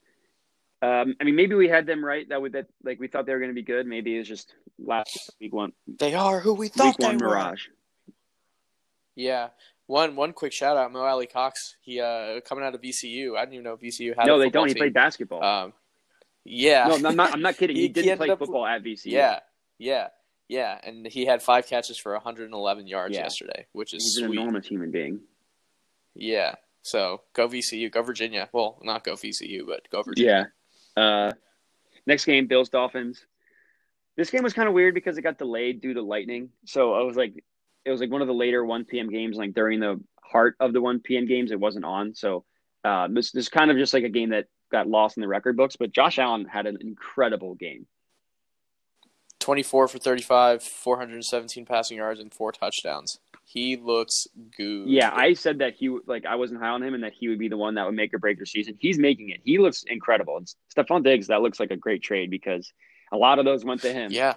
[0.82, 2.28] Um, I mean, maybe we had them right.
[2.28, 3.86] That would that like we thought they were going to be good.
[3.86, 7.18] Maybe it was just last week one, They are who we week thought they one
[7.18, 7.28] were.
[7.28, 7.62] mirage.
[9.14, 9.48] Yeah.
[9.86, 11.76] One one quick shout out, Mo Alie-Cox.
[11.82, 13.36] He uh coming out of VCU.
[13.36, 14.26] I didn't even know VCU had.
[14.26, 14.68] No, they don't.
[14.68, 15.44] He played basketball.
[15.44, 15.72] Um,
[16.44, 16.86] yeah.
[16.98, 17.32] no, I'm not.
[17.34, 17.76] I'm not kidding.
[17.76, 19.06] He, He- he didn't ended play football at VCU.
[19.12, 19.40] Yeah,
[19.78, 20.08] yeah,
[20.48, 23.22] yeah, and he had five catches for 111 yards Yeah.
[23.24, 24.38] yesterday, which is he's an sweet.
[24.38, 25.20] enormous human being.
[26.14, 28.48] Yeah, so go VCU, go Virginia.
[28.52, 30.50] Well, not go VCU, but go Virginia.
[30.96, 31.02] Yeah.
[31.02, 31.32] Uh,
[32.06, 33.24] next game, Bills Dolphins.
[34.16, 36.50] This game was kind of weird because it got delayed due to lightning.
[36.66, 37.42] So I was like,
[37.84, 39.10] it was like one of the later 1 p.m.
[39.10, 39.36] games.
[39.36, 41.26] Like during the heart of the 1 p.m.
[41.26, 42.14] games, it wasn't on.
[42.14, 42.44] So
[42.84, 45.28] uh, this this is kind of just like a game that got lost in the
[45.28, 45.76] record books.
[45.76, 47.86] But Josh Allen had an incredible game.
[49.40, 53.18] 24 for 35, 417 passing yards, and four touchdowns.
[53.44, 54.88] He looks good.
[54.88, 57.38] Yeah, I said that he like I wasn't high on him and that he would
[57.38, 58.76] be the one that would make or break your season.
[58.78, 59.40] He's making it.
[59.44, 60.38] He looks incredible.
[60.38, 62.72] And Stefon Diggs, that looks like a great trade because
[63.12, 64.10] a lot of those went to him.
[64.10, 64.34] Yeah.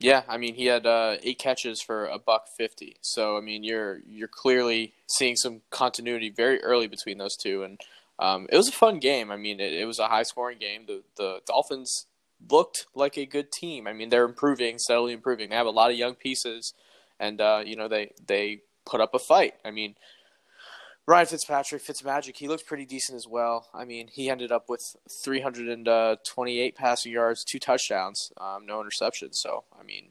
[0.00, 2.96] Yeah, I mean he had uh, eight catches for a buck fifty.
[3.00, 7.80] So I mean you're you're clearly seeing some continuity very early between those two, and
[8.18, 9.30] um, it was a fun game.
[9.30, 10.84] I mean it, it was a high scoring game.
[10.86, 12.06] The the Dolphins
[12.50, 13.86] looked like a good team.
[13.86, 15.50] I mean they're improving, steadily improving.
[15.50, 16.74] They have a lot of young pieces,
[17.18, 19.54] and uh, you know they they put up a fight.
[19.64, 19.94] I mean
[21.06, 23.68] Ryan Fitzpatrick, Fitzmagic, he looks pretty decent as well.
[23.74, 24.80] I mean, he ended up with
[25.22, 29.34] 328 passing yards, two touchdowns, um, no interceptions.
[29.34, 30.08] So, I mean,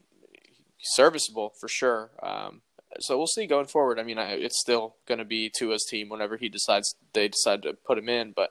[0.80, 2.10] serviceable for sure.
[2.22, 2.62] Um,
[3.00, 3.98] so we'll see going forward.
[3.98, 7.62] I mean, I, it's still going to be Tua's team whenever he decides they decide
[7.62, 8.50] to put him in, but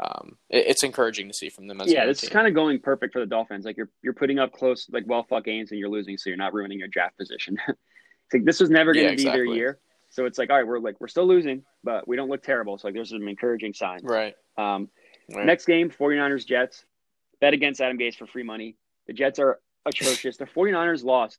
[0.00, 3.12] um, it, it's encouraging to see from them as yeah, it's kind of going perfect
[3.12, 3.64] for the Dolphins.
[3.64, 6.36] Like you're you're putting up close, like well fought games, and you're losing, so you're
[6.36, 7.56] not ruining your draft position.
[7.68, 9.78] it's like this was never going to Yeah, be their year.
[10.16, 12.78] So it's like, all right, we're like we're still losing, but we don't look terrible.
[12.78, 14.02] So like there's some encouraging signs.
[14.02, 14.34] right.
[14.56, 14.88] Um,
[15.30, 15.44] right.
[15.44, 16.86] Next game, 49ers Jets.
[17.38, 18.76] Bet against Adam Gase for free money.
[19.06, 20.38] The Jets are atrocious.
[20.38, 21.38] the 49ers lost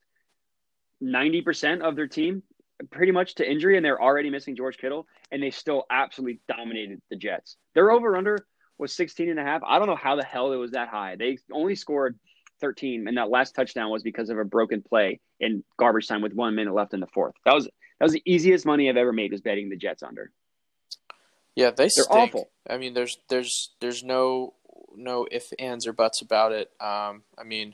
[1.02, 2.44] 90% of their team
[2.92, 7.02] pretty much to injury, and they're already missing George Kittle, and they still absolutely dominated
[7.10, 7.58] the Jets.
[7.74, 8.46] Their over under
[8.78, 9.64] was 16 and a half.
[9.66, 11.16] I don't know how the hell it was that high.
[11.16, 12.20] They only scored
[12.62, 16.34] 13, and that last touchdown was because of a broken play in garbage time with
[16.34, 17.34] one minute left in the fourth.
[17.44, 17.68] That was
[18.00, 20.32] that was the easiest money I've ever made was betting the Jets under.
[21.56, 22.10] Yeah, they They're stink.
[22.10, 22.50] awful.
[22.70, 24.54] I mean, there's there's there's no
[24.96, 26.70] no if ands or buts about it.
[26.80, 27.74] Um, I mean,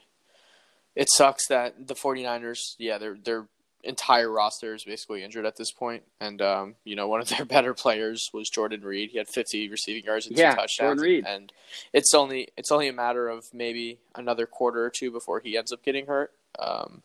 [0.95, 3.47] it sucks that the 49ers, yeah, their their
[3.83, 6.03] entire roster is basically injured at this point.
[6.21, 9.09] And um, you know, one of their better players was Jordan Reed.
[9.11, 10.77] He had 50 receiving yards and Yeah, two touchdowns.
[10.79, 11.25] Jordan Reed.
[11.27, 11.51] And
[11.91, 15.73] it's only it's only a matter of maybe another quarter or two before he ends
[15.73, 16.31] up getting hurt.
[16.57, 17.01] Um,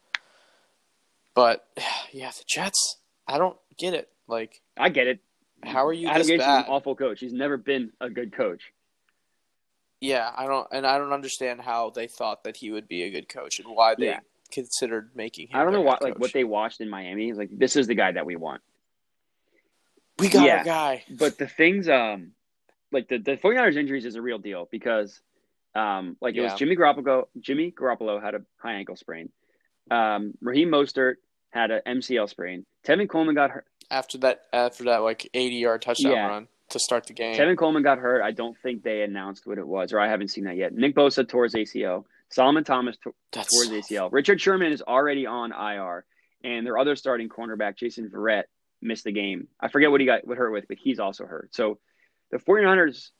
[1.35, 1.67] but
[2.13, 4.09] yeah, the Jets, I don't get it.
[4.27, 5.21] Like, I get it.
[5.63, 7.21] how are you Adam Gase is an awful coach.
[7.21, 8.73] He's never been a good coach.
[10.01, 13.11] Yeah, I don't, and I don't understand how they thought that he would be a
[13.11, 14.21] good coach and why they Yeah.
[14.53, 15.59] considered making him.
[15.59, 17.33] I don't know what like what they watched in Miami.
[17.33, 18.63] Like this is the guy that we want.
[20.19, 20.59] We got Yeah.
[20.59, 21.05] our guy.
[21.11, 22.33] But the things, um,
[22.93, 25.21] like the the 49ers injuries is a real deal because,
[25.75, 27.27] um, like it was Jimmy Garoppolo.
[27.41, 29.31] Jimmy Garoppolo had a high ankle sprain.
[29.91, 31.17] Um, Raheem Mostert
[31.51, 32.65] had an MCL sprain.
[32.87, 33.67] Tevin Coleman got hurt.
[33.91, 36.27] after that after that like 80 yard touchdown Yeah.
[36.29, 37.35] run to start the game.
[37.35, 38.23] Tevin Coleman got hurt.
[38.23, 40.75] I don't think they announced what it was, or I haven't seen that yet.
[40.75, 42.05] Nick Bosa tore his ACL.
[42.31, 44.13] Solomon Thomas tore That's towards ACL.
[44.13, 46.05] Richard Sherman is already on IR,
[46.45, 48.43] and their other starting cornerback, Jason Verrett,
[48.83, 49.49] missed the game.
[49.59, 51.55] I forget what he got what hurt with, but he's also hurt.
[51.55, 51.79] So
[52.31, 53.11] the 49ers,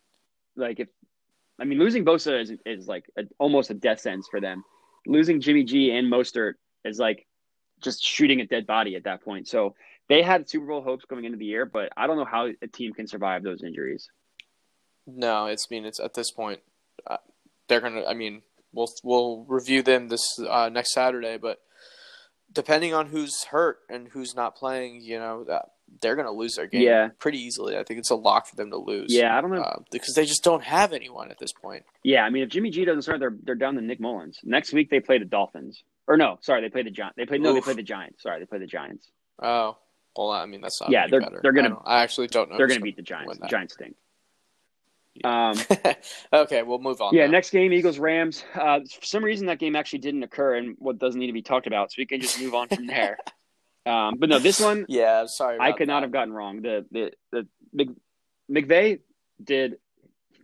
[0.57, 0.89] like if
[1.59, 4.63] I mean losing Bosa is is like a, almost a death sentence for them.
[5.07, 7.27] Losing Jimmy G and Mostert is like
[7.81, 9.49] just shooting a dead body at that point.
[9.49, 9.75] So
[10.09, 12.67] they had Super Bowl hopes going into the year, but I don't know how a
[12.67, 14.09] team can survive those injuries.
[15.07, 16.61] No, it's I mean it's at this point
[17.07, 17.17] uh,
[17.69, 18.05] they're gonna.
[18.05, 21.59] I mean we'll we'll review them this uh, next Saturday, but
[22.53, 25.67] depending on who's hurt and who's not playing, you know that
[26.03, 27.09] they're gonna lose their game Yeah.
[27.19, 27.77] pretty easily.
[27.79, 29.07] I think it's a lock for them to lose.
[29.09, 29.63] Yeah, I don't know.
[29.63, 31.85] uh, because they just don't have anyone at this point.
[32.03, 34.39] Yeah, I mean, if Jimmy G doesn't start, they're they're down to Nick Mullens.
[34.45, 35.83] Next week they play the Dolphins.
[36.09, 37.17] Or no, sorry, they play the Giants.
[37.17, 37.65] They play no, they Oof.
[37.65, 38.23] play the Giants.
[38.23, 39.07] Sorry, they play the Giants.
[39.41, 39.77] Oh,
[40.17, 40.91] well, I mean that's not.
[40.91, 41.41] Yeah, they're- better.
[41.43, 42.57] they're gonna- I, I actually don't know.
[42.57, 43.39] They're going to beat the Giants.
[43.39, 43.47] The.
[43.47, 43.95] Giants stink.
[45.25, 45.57] Um,
[46.33, 47.13] okay, we'll move on.
[47.13, 47.33] yeah, now.
[47.33, 48.45] next game, Eagles Rams.
[48.55, 51.43] Uh, for some reason, that game actually didn't occur, and what doesn't need to be
[51.43, 53.19] talked about, so we can just move on from there.
[53.87, 55.57] Um, but no, this one Yeah, I'm sorry.
[55.59, 56.61] I could not have gotten wrong.
[56.61, 57.89] The the the Mc,
[58.51, 58.99] McVay
[59.43, 59.77] did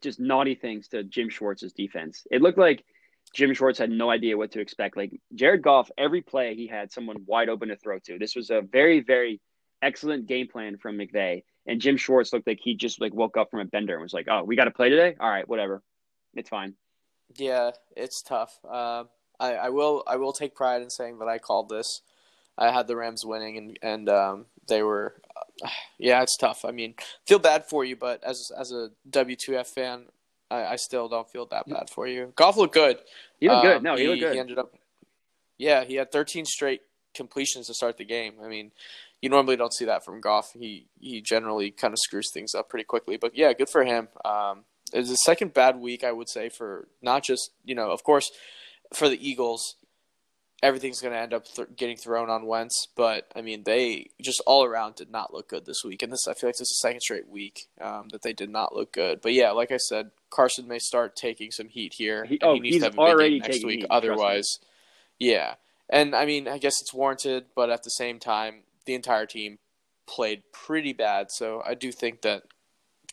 [0.00, 2.27] just naughty things to Jim Schwartz's defense.
[2.31, 2.87] It looked like
[3.35, 4.97] Jim Schwartz had no idea what to expect.
[4.97, 8.18] Like Jared Goff, every play he had someone wide open to throw to.
[8.18, 9.40] This was a very very
[9.83, 11.42] excellent game plan from McVay.
[11.66, 14.12] And Jim Schwartz looked like he just like woke up from a bender and was
[14.12, 15.16] like, "Oh, we got to play today.
[15.18, 15.83] All right, whatever,
[16.35, 16.75] it's fine."
[17.37, 18.59] Yeah, it's tough.
[18.68, 19.05] Uh,
[19.40, 22.03] I, I will I will take pride in saying that I called this.
[22.57, 25.14] I had the Rams winning, and and um, they were.
[25.64, 25.68] Uh,
[25.99, 26.64] yeah, it's tough.
[26.64, 26.94] I mean,
[27.27, 30.07] feel bad for you, but as as a W two F fan,
[30.51, 32.33] I, I still don't feel that bad for you.
[32.37, 32.99] Goff looked good.
[33.41, 33.77] He looked good.
[33.79, 34.35] Um, No, he, looked good.
[34.35, 34.75] He ended up.
[35.59, 36.83] Yeah, he had 13 straight
[37.15, 38.35] completions to start the game.
[38.43, 38.73] I mean,
[39.23, 40.53] you normally don't see that from Goff.
[40.53, 43.17] He he generally kind of screws things up pretty quickly.
[43.17, 44.09] But yeah, good for him.
[44.25, 47.91] Um, it was the second bad week I would say for not just you know,
[47.91, 48.31] of course,
[48.93, 49.77] for the Eagles.
[50.63, 54.41] Everything's going to end up th- getting thrown on Wentz, but I mean, they just
[54.47, 56.79] all around did not look good this week, and this I feel like this is
[56.81, 59.21] the second straight week um, that they did not look good.
[59.21, 62.25] But yeah, like I said, Carson may start taking some heat here.
[62.25, 63.81] He- oh, he needs he's to have already next taking week.
[63.81, 63.87] heat.
[63.90, 64.59] Otherwise,
[65.18, 65.55] yeah,
[65.88, 69.59] and I mean, I guess it's warranted, but at the same time, the entire team
[70.07, 71.31] played pretty bad.
[71.31, 72.42] So I do think that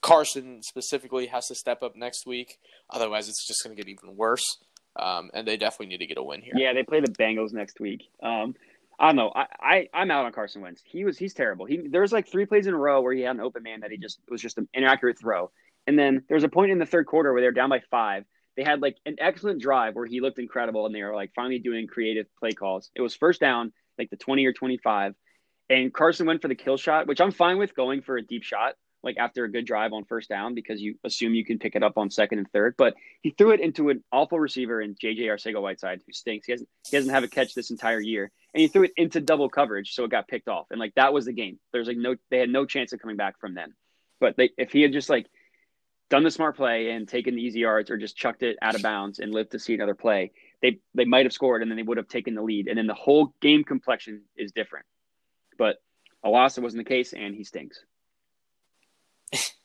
[0.01, 2.57] Carson specifically has to step up next week.
[2.89, 4.57] Otherwise, it's just going to get even worse.
[4.97, 6.53] Um, and they definitely need to get a win here.
[6.57, 8.10] Yeah, they play the Bengals next week.
[8.21, 8.55] Um,
[8.99, 9.31] I don't know.
[9.34, 10.81] I, I I'm out on Carson Wentz.
[10.86, 11.65] He was he's terrible.
[11.65, 13.79] He there was like three plays in a row where he had an open man
[13.81, 15.49] that he just it was just an inaccurate throw.
[15.88, 17.82] And then there was a point in the third quarter where they were down by
[17.89, 18.26] five.
[18.58, 21.60] They had like an excellent drive where he looked incredible, and they were like finally
[21.60, 22.91] doing creative play calls.
[22.96, 25.15] It was first down, like the twenty or twenty five,
[25.70, 28.44] and Carson went for the kill shot, which I'm fine with going for a deep
[28.44, 31.76] shot like after a good drive on first down because you assume you can pick
[31.76, 32.76] it up on second and third.
[32.78, 36.46] But he threw it into an awful receiver in JJ Arcega Whiteside, who stinks.
[36.46, 39.20] He hasn't he doesn't have a catch this entire year, and he threw it into
[39.20, 40.67] double coverage, so it got picked off.
[40.72, 41.60] And like that was the game.
[41.72, 43.74] There's like no they had no chance of coming back from then.
[44.20, 45.28] But they if he had just like
[46.12, 48.84] done the smart play and taken the easy yards or just chucked it out of
[48.84, 51.84] bounds and lived to see another play, they they might have scored and then they
[51.84, 52.67] would have taken the lead.
[52.67, 54.86] And then the whole game complexion is different.
[55.58, 55.78] But
[56.24, 57.80] alas, it wasn't the case, and he stinks.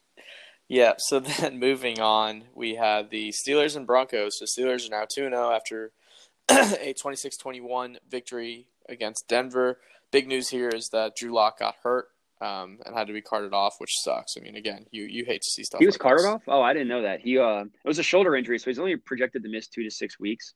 [0.69, 4.39] Yeah, so then moving on, we have the Steelers and Broncos.
[4.41, 5.93] The Steelers are now 2 0 after
[6.49, 9.79] a 26 21 victory against Denver.
[10.11, 12.09] Big news here is that Drew Lock got hurt
[12.41, 14.35] um, and had to be carted off, which sucks.
[14.37, 16.31] I mean, again, you, you hate to see stuff He was like carted this.
[16.31, 16.43] off.
[16.49, 17.21] Oh, I didn't know that.
[17.21, 19.91] He uh, it was a shoulder injury, so he's only projected to miss two to
[19.91, 20.55] six weeks.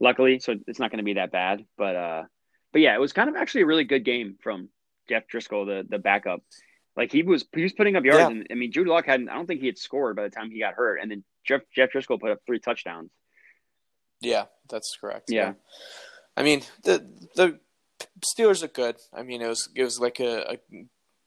[0.00, 1.64] Luckily, so it's not going to be that bad.
[1.78, 2.22] But uh,
[2.72, 4.68] but yeah, it was kind of actually a really good game from
[5.08, 6.42] Jeff Driskel, the the backup.
[6.96, 8.26] Like he was he was putting up yards, Yeah.
[8.28, 9.28] and I mean, Drew Lock hadn't.
[9.28, 11.60] I don't think he had scored by the time he got hurt, and then Jeff
[11.74, 13.10] Jeff Driskel put up three touchdowns.
[14.20, 15.30] Yeah, that's correct.
[15.30, 15.52] Yeah.
[16.36, 17.06] I mean the
[17.36, 17.60] the
[18.20, 18.96] Steelers look good.
[19.12, 20.58] I mean it was it was like a, a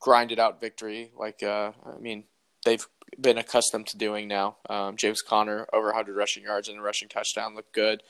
[0.06, 1.12] grinded out victory.
[1.18, 2.26] Like uh, I mean
[2.64, 2.86] they've
[3.20, 4.58] been accustomed to doing now.
[4.70, 8.04] Um, James Conner over 100 rushing yards and a rushing touchdown looked good.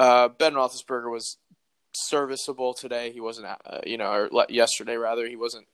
[0.00, 1.36] Uh, ben Roethlisberger was
[1.94, 3.12] serviceable today.
[3.12, 5.28] He wasn't, uh, you know, or yesterday rather.
[5.28, 5.66] He wasn't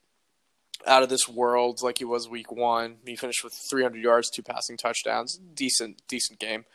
[0.87, 2.97] out of this world like he was week one.
[3.07, 5.39] He finished with 300 yards, two passing touchdowns.
[5.55, 6.67] Decent, decent game.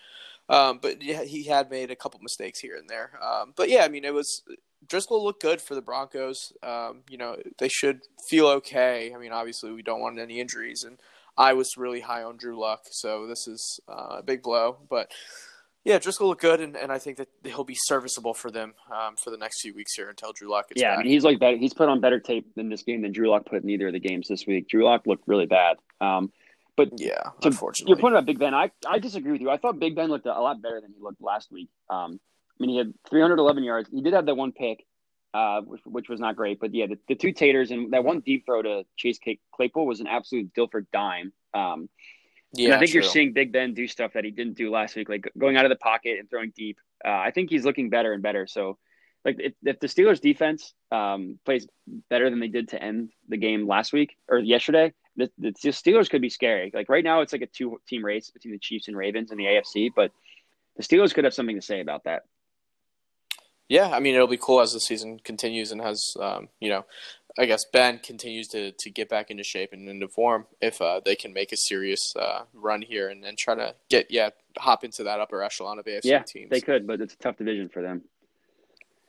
[0.48, 3.12] Um, but yeah, he had made a couple mistakes here and there.
[3.24, 4.42] Um, but yeah, I mean, it was
[4.88, 6.54] Driskel looked good for the Broncos.
[6.64, 9.14] Um, you know, they should feel okay.
[9.14, 11.00] I mean, obviously, we don't want any injuries, and
[11.38, 14.78] I was really high on Drew Luck, so this is uh, a big blow.
[14.90, 15.12] But
[15.84, 19.16] yeah, Driskel looked good, and, and I think that he'll be serviceable for them um,
[19.16, 20.68] for the next few weeks here until Drew Luck.
[20.76, 21.00] yeah, back.
[21.00, 21.58] I mean, he's like better.
[21.58, 23.94] He's put on better tape in this game than Drew Luck put in either of
[23.94, 24.70] the games this week.
[24.70, 25.78] Drew Luck looked really bad.
[26.02, 26.32] Um,
[26.76, 28.54] but yeah, unfortunately, you're pointing out Big Ben.
[28.54, 29.50] I, I disagree with you.
[29.50, 31.70] I thought Big Ben looked a lot better than he looked last week.
[31.90, 32.22] Um,
[32.60, 33.90] I mean, he had 311 yards.
[33.90, 34.86] He did have that one pick,
[35.34, 36.60] uh, which, which was not great.
[36.60, 39.20] But yeah, the, the two taters and that one deep throw to Chase
[39.54, 41.32] Claypool was an absolute Dilfer dime.
[41.54, 41.90] Um,
[42.54, 43.02] yeah, and I think true.
[43.02, 45.66] you're seeing Big Ben do stuff that he didn't do last week, like going out
[45.66, 46.80] of the pocket and throwing deep.
[47.06, 48.48] Uh, I think he's looking better and better.
[48.48, 48.78] So,
[49.24, 51.68] like if, if the Steelers defense um, plays
[52.10, 56.10] better than they did to end the game last week or yesterday, the, the Steelers
[56.10, 56.72] could be scary.
[56.74, 59.38] Like right now, it's like a two team race between the Chiefs and Ravens in
[59.38, 60.12] the AFC, but
[60.76, 62.24] the Steelers could have something to say about that.
[63.70, 66.86] Yeah, I mean it'll be cool as the season continues and has um, you know
[67.38, 71.00] I guess Ben continues to, to get back into shape and into form if uh,
[71.06, 74.84] they can make a serious uh, run here and, and try to get yeah hop
[74.84, 76.50] into that upper echelon of AFC yeah, teams.
[76.50, 78.02] They could, but it's a tough division for them.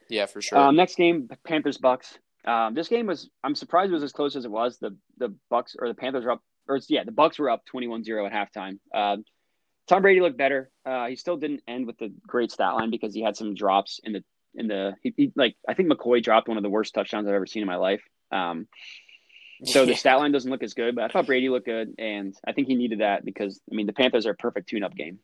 [0.09, 0.59] Yeah, for sure.
[0.59, 2.19] Um, next game, Panthers Bucks.
[2.45, 4.79] Um, this game was I'm surprised it was as close as it was.
[4.79, 8.31] The the Bucks or the Panthers were up or yeah the Bucks were up 21-0
[8.31, 8.79] at halftime.
[8.95, 9.17] Uh,
[9.89, 10.71] Tom Brady looked better.
[10.87, 13.99] Uh, he still didn't end with the great stat line because he had some drops
[14.05, 14.23] in the
[14.55, 17.35] in the he, he, like I think McCoy dropped one of the worst touchdowns I've
[17.35, 18.03] ever seen in my life.
[18.33, 18.69] Um,
[19.65, 22.35] so the stat line doesn't look as good, but I thought Brady looked good, and
[22.47, 25.19] I think he needed that because I mean the Panthers are a perfect tune-up game.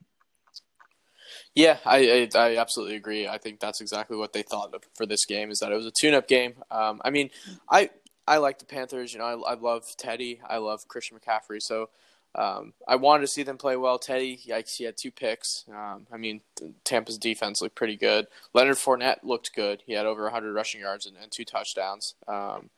[1.54, 3.26] Yeah, I, I, I absolutely agree.
[3.26, 5.86] I think that's exactly what they thought of for this game is that it was
[5.86, 6.56] a tune-up game.
[6.70, 7.30] Um, I mean,
[7.70, 7.90] I
[8.26, 9.12] I like the Panthers.
[9.12, 10.40] You know, I, I love Teddy.
[10.46, 11.60] I love Christian McCaffrey.
[11.60, 11.88] So
[12.36, 13.98] um, I wanted to see them play well.
[13.98, 15.64] Teddy, yikes, he had two picks.
[15.74, 16.42] Um, I mean,
[16.84, 18.26] Tampa's defense looked pretty good.
[18.52, 19.82] Leonard Fournette looked good.
[19.86, 22.14] He had over 100 rushing yards and, and two touchdowns.
[22.28, 22.68] Um,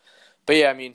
[0.47, 0.94] but yeah, I mean,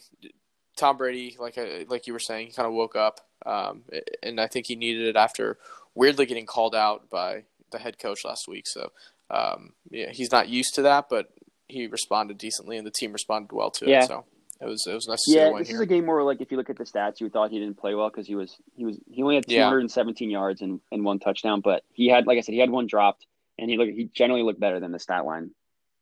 [0.77, 3.83] Tom Brady, like uh, like you were saying, he kind of woke up, um,
[4.23, 5.57] and I think he needed it after
[5.93, 8.65] weirdly getting called out by the head coach last week.
[8.67, 8.91] So
[9.29, 11.29] um, yeah, he's not used to that, but
[11.67, 14.03] he responded decently, and the team responded well to yeah.
[14.03, 14.07] it.
[14.07, 14.25] So
[14.63, 15.25] it was it was nice.
[15.27, 15.77] Yeah, this here.
[15.77, 17.77] is a game where like if you look at the stats, you thought he didn't
[17.77, 20.37] play well because he was he was he only had 217 yeah.
[20.37, 23.25] yards and, and one touchdown, but he had like I said he had one dropped,
[23.57, 25.51] and he looked he generally looked better than the stat line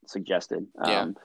[0.08, 0.68] suggested.
[0.86, 1.02] Yeah.
[1.02, 1.16] Um,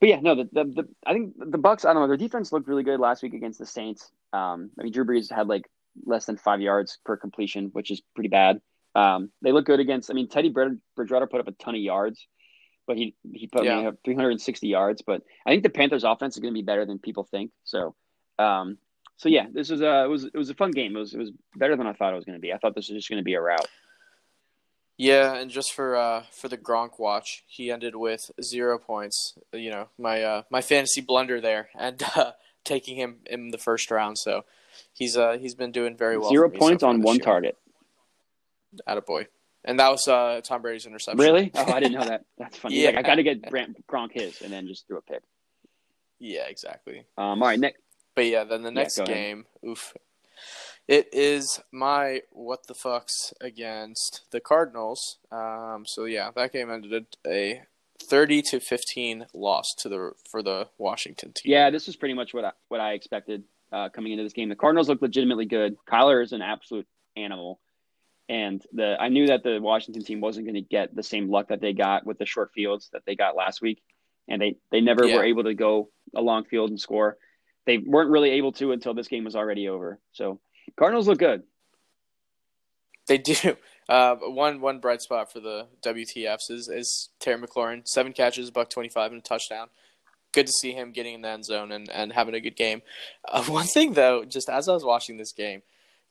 [0.00, 1.84] but yeah, no, the, the, the I think the Bucks.
[1.84, 2.08] I don't know.
[2.08, 4.10] Their defense looked really good last week against the Saints.
[4.32, 5.68] Um, I mean, Drew Brees had like
[6.04, 8.60] less than five yards per completion, which is pretty bad.
[8.94, 10.10] Um, they look good against.
[10.10, 12.26] I mean, Teddy Bridgewater put up a ton of yards,
[12.88, 13.92] but he he put yeah.
[14.04, 15.02] 360 yards.
[15.02, 17.52] But I think the Panthers' offense is going to be better than people think.
[17.62, 17.94] So,
[18.40, 18.78] um,
[19.18, 20.96] so yeah, this was a it was it was a fun game.
[20.96, 22.52] It was it was better than I thought it was going to be.
[22.52, 23.68] I thought this was just going to be a rout.
[24.96, 29.34] Yeah, and just for uh, for the Gronk watch, he ended with zero points.
[29.52, 32.32] You know, my uh, my fantasy blunder there, and uh,
[32.64, 34.18] taking him in the first round.
[34.18, 34.44] So
[34.92, 36.30] he's uh he's been doing very well.
[36.30, 37.24] Zero points so on one year.
[37.24, 37.56] target.
[39.06, 39.26] boy,
[39.68, 41.20] and that was uh, Tom Brady's interception.
[41.20, 41.52] Really?
[41.54, 42.24] Oh, I didn't know that.
[42.38, 42.82] That's funny.
[42.82, 45.22] yeah, like, I got to get Brant, Gronk his, and then just threw a pick.
[46.18, 47.04] Yeah, exactly.
[47.18, 47.80] Um, all right, next.
[48.16, 49.94] But yeah, then the next yeah, game, oof,
[50.88, 55.18] it is my what the fucks against the Cardinals.
[55.30, 57.62] Um, so yeah, that game ended a
[58.02, 61.52] thirty to fifteen loss to the for the Washington team.
[61.52, 64.48] Yeah, this was pretty much what I, what I expected uh, coming into this game.
[64.48, 65.76] The Cardinals look legitimately good.
[65.86, 67.60] Kyler is an absolute animal,
[68.28, 71.48] and the I knew that the Washington team wasn't going to get the same luck
[71.48, 73.82] that they got with the short fields that they got last week,
[74.28, 75.16] and they they never yeah.
[75.16, 77.16] were able to go a long field and score.
[77.66, 79.98] They weren't really able to until this game was already over.
[80.12, 80.40] So
[80.76, 81.42] Cardinals look good.
[83.06, 83.34] They do.
[83.88, 88.68] Uh, one one bright spot for the WTFs is, is Terry McLaurin, seven catches, buck
[88.68, 89.68] twenty five, and a touchdown.
[90.32, 92.82] Good to see him getting in the end zone and, and having a good game.
[93.26, 95.62] Uh, one thing though, just as I was watching this game,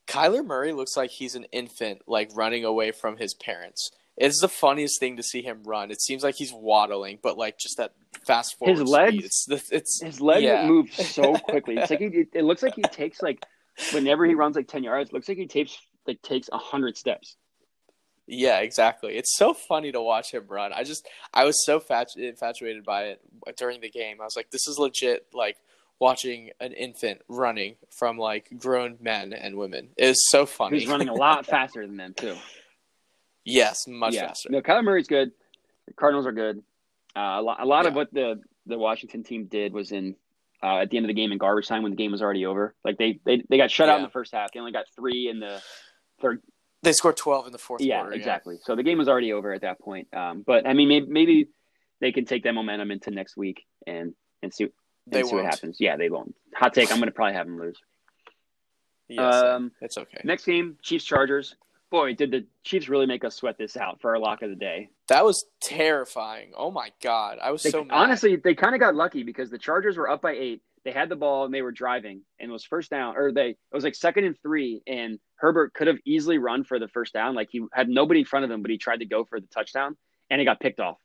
[0.08, 3.90] Kyler Murray looks like he's an infant, like running away from his parents.
[4.16, 5.90] It's the funniest thing to see him run.
[5.90, 7.92] It seems like he's waddling, but like just that
[8.26, 8.78] fast forward.
[8.78, 9.54] His legs, speed.
[9.54, 10.66] It's, it's his legs yeah.
[10.66, 11.76] move so quickly.
[11.76, 13.44] It's like he, it looks like he takes like
[13.92, 17.36] whenever he runs like ten yards, looks like he takes like takes hundred steps.
[18.26, 19.16] Yeah, exactly.
[19.16, 20.72] It's so funny to watch him run.
[20.72, 23.20] I just I was so fat, infatuated by it
[23.56, 24.20] during the game.
[24.20, 25.56] I was like, this is legit like
[26.00, 29.88] watching an infant running from like grown men and women.
[29.96, 30.78] It is so funny.
[30.78, 32.36] He's running a lot faster than them too.
[33.44, 34.26] Yes, much yeah.
[34.26, 34.50] faster.
[34.50, 35.32] No, Kyler Murray's good.
[35.86, 36.58] The Cardinals are good.
[37.16, 37.88] Uh, a lot, a lot Yeah.
[37.88, 40.16] of what the the Washington team did was in
[40.62, 42.44] uh, at the end of the game in garbage time when the game was already
[42.44, 42.74] over.
[42.84, 44.52] Like they they, they got shut out in the first half.
[44.52, 45.62] They only got three in the
[46.20, 46.42] third.
[46.82, 48.12] They scored twelve in the fourth Yeah, quarter.
[48.16, 48.58] exactly.
[48.62, 50.08] So the game was already over at that point.
[50.14, 51.48] Um, but I mean, maybe, maybe
[52.00, 54.66] they can take that momentum into next week and and see
[55.10, 55.46] They see what won't.
[55.54, 55.76] happens.
[55.80, 56.34] Yeah, they won't.
[56.54, 56.90] Hot take.
[56.90, 57.78] I'm going to probably have them lose.
[59.08, 60.20] Yeah, so Um, it's okay.
[60.24, 61.56] Next game, Chiefs Chargers.
[61.90, 64.56] Boy, did the Chiefs really make us sweat this out for our lock of the
[64.56, 64.90] day.
[65.08, 66.52] That was terrifying.
[66.54, 67.94] Oh my god, I was They, so mad.
[67.94, 70.60] honestly, they kind of got lucky because the Chargers were up by eight.
[70.84, 73.48] They had the ball and they were driving, and it was first down, or they
[73.50, 77.14] it was like second and three, and Herbert could have easily run for the first
[77.14, 77.34] down.
[77.34, 79.46] Like he had nobody in front of him, but he tried to go for the
[79.46, 79.96] touchdown,
[80.28, 80.98] and it got picked off.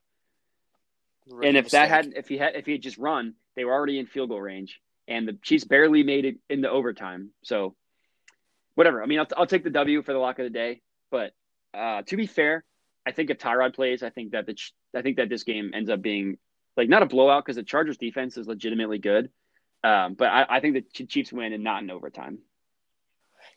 [1.30, 2.13] Rookie and if that mistake.
[2.13, 4.42] had, if he had, if he had just run, they were already in field goal
[4.42, 7.32] range, and the Chiefs barely made it into overtime.
[7.44, 7.76] So,
[8.76, 9.04] whatever.
[9.04, 10.82] I mean, I'll, I'll take the W for the lock of the day.
[11.12, 11.32] But
[11.74, 12.63] uh, to be fair,
[13.06, 14.56] I think if Tyrod plays, I think that the
[14.96, 16.38] I think that this game ends up being
[16.78, 19.30] like not a blowout because the Chargers defense is legitimately good.
[19.84, 22.39] Um, but I, I think the Chiefs win and not in overtime.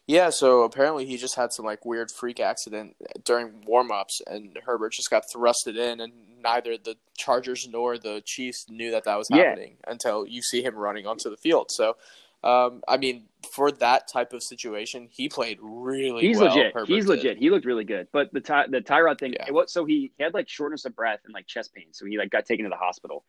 [0.09, 4.93] Yeah, so apparently he just had some like weird freak accident during warm-ups and Herbert
[4.93, 9.27] just got thrusted in and neither the Chargers nor the Chiefs knew that that was
[9.31, 9.39] Yeah.
[9.49, 11.71] happening until you see him running onto the field.
[11.71, 11.97] So
[12.45, 16.55] um, I mean, for that type of situation, he played really He's well.
[16.55, 16.75] legit.
[16.75, 17.11] Herbert He's did.
[17.11, 17.39] legit.
[17.39, 18.07] He looked really good.
[18.13, 19.47] But the Ty- the Tyrod thing, Yeah.
[19.49, 22.19] it was so he, had like shortness of breath and like chest pain, so he
[22.19, 23.25] like got taken to the hospital.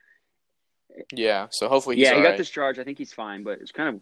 [1.11, 2.79] Yeah, so hopefully he's yeah, he got discharged.
[2.79, 4.01] I think he's fine, but it's kind of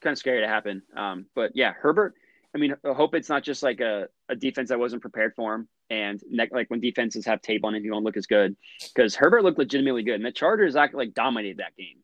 [0.00, 0.82] kind of scary to happen.
[0.96, 2.14] Um, but yeah, Herbert.
[2.54, 5.54] I mean, I hope it's not just like a, a defense that wasn't prepared for
[5.54, 8.56] him, and ne- like when defenses have tape on him, he don't look as good
[8.94, 11.98] because Herbert looked legitimately good, and the Chargers act like dominated that game.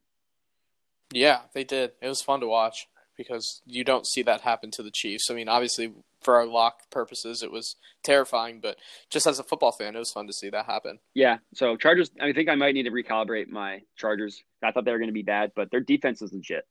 [1.12, 1.92] Yeah, they did.
[2.02, 5.30] It was fun to watch because you don't see that happen to the Chiefs.
[5.30, 8.76] I mean, obviously for our lock purposes, it was terrifying, but
[9.10, 10.98] just as a football fan, it was fun to see that happen.
[11.14, 12.10] Yeah, so Chargers.
[12.20, 14.42] I think I might need to recalibrate my Chargers.
[14.62, 16.66] I thought they were going to be bad, but their defense is legit.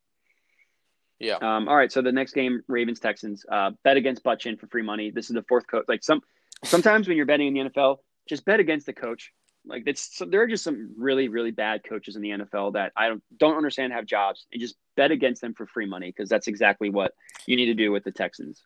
[1.21, 1.35] Yeah.
[1.35, 3.45] Um, all right, so the next game, Ravens Texans.
[3.49, 5.11] Uh, bet against Butchin for free money.
[5.11, 5.85] This is the fourth coach.
[5.87, 6.21] Like some,
[6.63, 9.31] sometimes when you're betting in the NFL, just bet against the coach.
[9.65, 12.91] Like it's so there are just some really really bad coaches in the NFL that
[12.97, 16.29] I don't don't understand have jobs and just bet against them for free money because
[16.29, 17.13] that's exactly what
[17.45, 18.63] you need to do with the Texans.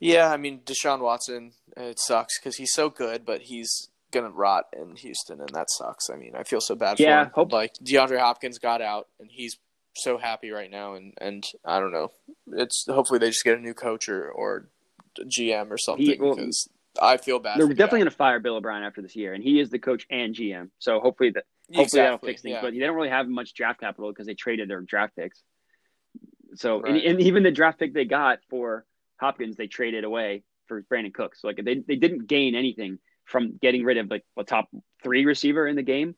[0.00, 4.30] Yeah, I mean, Deshaun Watson, it sucks because he's so good, but he's going to
[4.32, 6.08] rot in Houston, and that sucks.
[6.10, 7.32] I mean, I feel so bad Yeah, for him.
[7.34, 9.58] hope- Like, DeAndre Hopkins got out, and he's
[9.98, 12.10] so happy right now, and, and I don't know.
[12.52, 14.68] It's Hopefully they just get a new coach or, or
[15.18, 16.68] GM or something He- well, because
[17.00, 19.60] I feel bad They're definitely going to fire Bill O'Brien after this year, and he
[19.60, 20.70] is the coach and GM.
[20.78, 22.52] So hopefully that hopefully that'll fix things.
[22.52, 22.60] yeah.
[22.60, 25.42] But they don't really have much draft capital because they traded their draft picks.
[26.54, 28.84] So and, and even the draft pick they got for
[29.20, 31.42] Hopkins, they traded away for Brandin Cooks.
[31.42, 34.68] So like they they didn't gain anything from getting rid of like a top
[35.02, 36.14] three receiver in the game.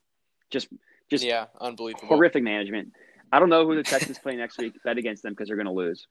[0.50, 0.68] Just
[1.10, 2.08] just yeah, unbelievable.
[2.08, 2.92] horrific management.
[3.32, 4.74] I don't know who the Texans play next week.
[4.84, 6.06] Bet against them because they're going to lose.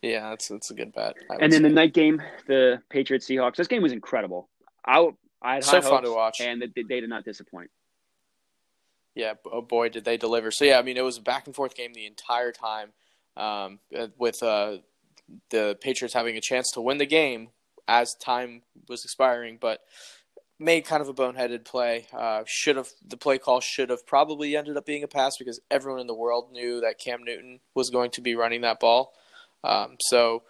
[0.00, 1.14] Yeah, that's that's a good bet.
[1.40, 3.56] And then the night game, the Patriots Seahawks.
[3.56, 4.48] This game was incredible.
[4.84, 5.08] I
[5.40, 6.40] I had So high fun to watch.
[6.40, 7.70] and they, they did not disappoint.
[9.14, 10.50] Yeah, oh boy, did they deliver!
[10.50, 12.92] So yeah, I mean, it was a back and forth game the entire time,
[13.36, 14.78] um, uh, with uh,
[15.50, 17.50] the Patriots having a chance to win the game
[17.86, 19.80] as time was expiring, but
[20.58, 22.06] made kind of a boneheaded play.
[22.12, 25.60] Uh, should have the play call should have probably ended up being a pass because
[25.70, 29.12] everyone in the world knew that Cam Newton was going to be running that ball.
[29.64, 30.42] Um, so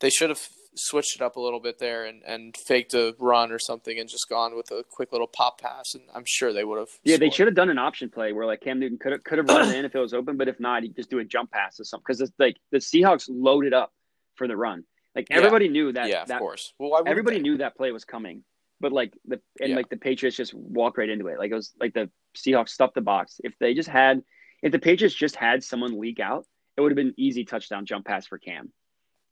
[0.00, 0.40] they should have
[0.76, 4.08] switched it up a little bit there and, and faked a run or something and
[4.08, 6.88] just gone with a quick little pop pass, and I'm sure they would have.
[7.02, 9.38] Yeah, they should have done an option play where like Cam Newton could have could
[9.38, 11.50] have run in if it was open, but if not, he'd just do a jump
[11.50, 13.92] pass or something because like the Seahawks loaded up
[14.36, 14.84] for the run.
[15.16, 15.38] Like Yeah.
[15.38, 16.08] everybody knew that.
[16.08, 16.72] yeah, of that course.
[16.78, 17.42] Well, why wouldn't everybody they?
[17.42, 18.44] knew that play was coming,
[18.80, 19.76] but like the and Yeah.
[19.76, 21.38] like the Patriots just walked right into it.
[21.38, 23.40] Like it was like the Seahawks stuffed the box.
[23.44, 24.22] If they just had,
[24.62, 28.06] if the Patriots just had someone leak out, it would have been easy touchdown jump
[28.06, 28.72] pass for Cam.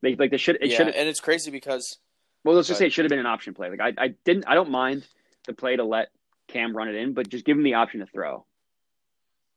[0.02, 1.98] They like they should it yeah, should and it's crazy because
[2.44, 3.70] well let's just say it should have been an option play.
[3.70, 5.06] Like I I didn't I don't mind
[5.46, 6.08] the play to let
[6.48, 8.44] Cam run it in, but just give him the option to throw.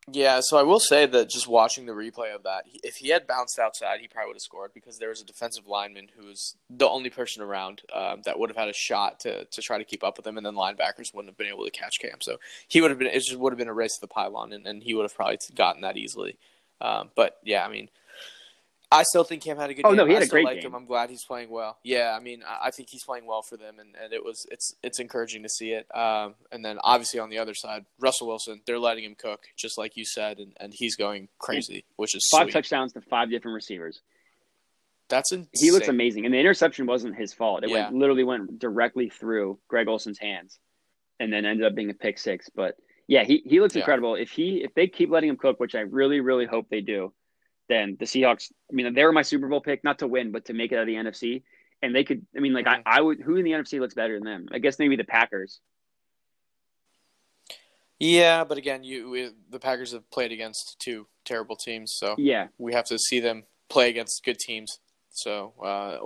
[0.09, 0.39] Yeah.
[0.41, 3.59] So I will say that just watching the replay of that, if he had bounced
[3.59, 6.87] outside, he probably would have scored because there was a defensive lineman who was the
[6.87, 10.03] only person around um, that would have had a shot to to try to keep
[10.03, 12.21] up with him, and then linebackers wouldn't have been able to catch Cam.
[12.21, 12.37] So
[12.67, 14.65] he would have been it just would have been a race to the pylon, and,
[14.65, 16.37] and he would have probably gotten that easily.
[16.79, 17.89] Um, but yeah, I mean.
[18.93, 19.85] I still think Cam had a good.
[19.85, 19.97] Oh, game.
[19.97, 20.65] no, he had I a great like game.
[20.71, 20.75] him.
[20.75, 21.77] I'm glad he's playing well.
[21.83, 24.75] Yeah, I mean, I think he's playing well for them, and, and it was it's
[24.83, 25.87] it's encouraging to see it.
[25.95, 29.77] Um, and then obviously on the other side, Russell Wilson, they're letting him cook, just
[29.77, 32.51] like you said, and, and he's going crazy, which is Five sweet.
[32.53, 34.01] touchdowns to five different receivers.
[35.09, 35.49] That's insane.
[35.53, 37.63] He looks amazing, and the interception wasn't his fault.
[37.63, 37.83] It Yeah.
[37.85, 40.59] went literally went directly through Greg Olsen's hands,
[41.19, 42.49] and then ended up being a pick six.
[42.49, 42.75] But
[43.07, 43.81] yeah, he he looks Yeah.
[43.81, 44.15] incredible.
[44.15, 47.13] If he if they keep letting him cook, which I really really hope they do,
[47.69, 48.51] then the Seahawks.
[48.69, 50.75] I mean, they were my Super Bowl pick, not to win, but to make it
[50.75, 51.43] out of the NFC.
[51.81, 52.25] And they could.
[52.35, 52.67] I mean, like.
[52.67, 53.21] I, I would.
[53.21, 54.47] Who in the NFC looks better than them?
[54.51, 55.59] I guess maybe the Packers.
[57.99, 62.47] Yeah, but again, you we, the Packers have played against two terrible teams, so Yeah,
[62.57, 64.79] we have to see them play against good teams.
[65.11, 65.97] So uh,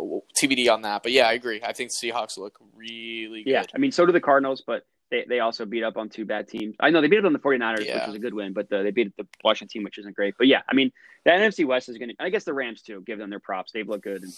[0.42, 1.04] TBD on that.
[1.04, 1.62] But yeah, I agree.
[1.64, 3.52] I think the Seahawks look really good.
[3.52, 3.64] yeah.
[3.74, 6.48] I mean, so do the Cardinals, but they, they also beat up on two bad
[6.48, 6.76] teams.
[6.80, 8.06] I know they beat up on the 49ers, which Yeah.
[8.08, 10.36] was a good win, but the, they beat the Washington team, which isn't great.
[10.38, 10.92] But yeah, I mean,
[11.24, 13.72] the NFC West is going to, I guess the Rams too, give them their props.
[13.72, 14.32] They've looked good in,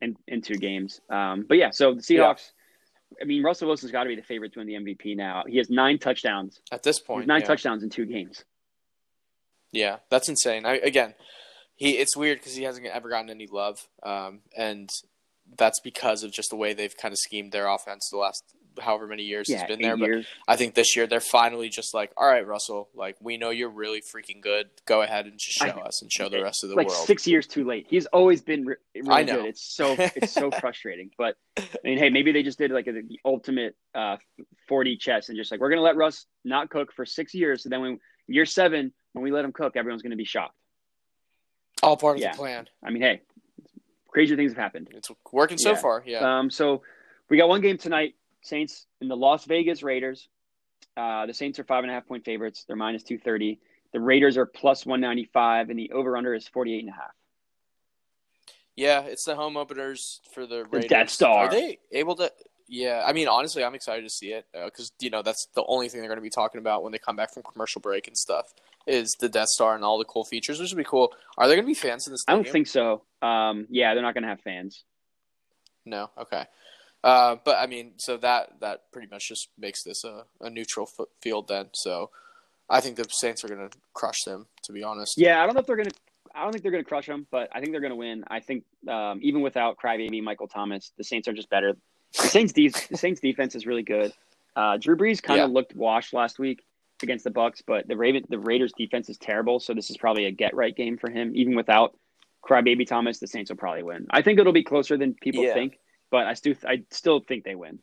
[0.00, 1.00] in, in two games.
[1.10, 2.50] Um, but yeah, so the Seahawks,
[3.20, 5.44] I mean, Russell Wilson's got to be the favorite to win the MVP now.
[5.46, 7.46] He has nine touchdowns, At this point, nine yeah.
[7.46, 8.44] touchdowns in two games.
[9.72, 10.64] Yeah, that's insane.
[10.64, 11.14] I, again,
[11.74, 14.88] he it's weird because he hasn't ever gotten any love, um, and
[15.58, 18.42] that's because of just the way they've kind of schemed their offense the last
[18.80, 19.96] however many years Yeah, he's been there.
[19.96, 20.26] But years.
[20.46, 23.70] I think this year they're finally just like, all right, Russell, like we know you're
[23.70, 24.66] really freaking good.
[24.86, 27.06] Go ahead and just show I- us and show the rest of the like world.
[27.06, 27.86] six years too late.
[27.88, 29.36] He's always been re- really I know.
[29.36, 29.46] good.
[29.46, 31.10] It's so it's so frustrating.
[31.18, 34.16] But I mean, hey, maybe they just did like a, the ultimate uh,
[34.68, 37.62] forty chess and just like we're gonna let Russ not cook for six years.
[37.62, 40.54] So then when year seven, when we let him cook, everyone's gonna be shocked.
[41.82, 42.32] All part of Yeah.
[42.32, 42.68] the plan.
[42.82, 43.20] I mean, hey,
[44.08, 44.88] crazier things have happened.
[44.92, 45.76] It's working so Yeah.
[45.76, 46.02] far.
[46.06, 46.38] Yeah.
[46.38, 46.82] Um, so
[47.28, 48.14] we got one game tonight.
[48.46, 50.28] Saints and the Las Vegas Raiders.
[50.96, 52.64] Uh, the Saints are five and a half point favorites.
[52.66, 53.58] They're minus two thirty.
[53.92, 56.90] The Raiders are plus one ninety five, and the over under is forty eight and
[56.90, 57.14] a half.
[58.76, 60.90] Yeah, it's the home openers for the Raiders.
[60.90, 61.46] Death Star.
[61.46, 62.32] Are they able to?
[62.68, 65.88] Yeah, I mean, honestly, I'm excited to see it because you know that's the only
[65.88, 68.16] thing they're going to be talking about when they come back from commercial break and
[68.16, 68.52] stuff
[68.86, 71.12] is the Death Star and all the cool features, which would be cool.
[71.38, 72.24] Are there going to be fans in this?
[72.26, 73.02] I don't think so.
[73.22, 74.84] Um, yeah, they're not going to have fans.
[75.84, 76.10] No.
[76.18, 76.44] Okay.
[77.04, 80.88] Uh, but I mean, so that that pretty much just makes this a, a neutral
[80.98, 81.68] f- field then.
[81.72, 82.10] So
[82.68, 84.46] I think the Saints are going to crush them.
[84.64, 85.16] To be honest.
[85.16, 85.94] Yeah, I don't know if they're going to.
[86.34, 88.24] I don't think they're going to crush them, but I think they're going to win.
[88.28, 91.76] I think um, even without crybaby Michael Thomas, the Saints are just better.
[92.20, 94.12] The Saints, de- the Saints defense is really good.
[94.54, 95.54] Uh, Drew Brees kind of Yeah.
[95.54, 96.64] looked washed last week
[97.02, 99.60] against the Bucs, but the Raven, the Raiders defense is terrible.
[99.60, 101.32] So this is probably a get right game for him.
[101.34, 101.96] Even without
[102.46, 104.06] crybaby Thomas, the Saints will probably win.
[104.10, 105.54] I think it'll be closer than people Yeah.
[105.54, 105.78] think,
[106.10, 107.80] but I still, I still think they win.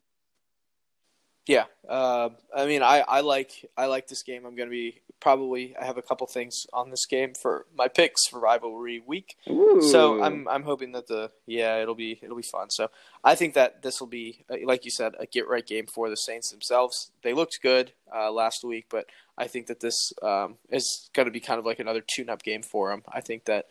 [1.46, 4.46] Yeah, uh, I mean, I, I like I like this game.
[4.46, 7.90] I'm going to be probably I have a couple things on this game for my
[7.90, 9.36] picks for rivalry week.
[9.50, 9.82] Ooh.
[9.82, 12.70] So I'm I'm hoping that the yeah it'll be it'll be fun.
[12.70, 12.90] So
[13.26, 16.10] I think that this will be uh, like you said a get right game for
[16.10, 17.12] the Saints themselves.
[17.24, 19.08] They looked good uh, last week, but
[19.38, 22.44] I think that this um, is going to be kind of like another tune up
[22.44, 23.04] game for them.
[23.12, 23.66] I think that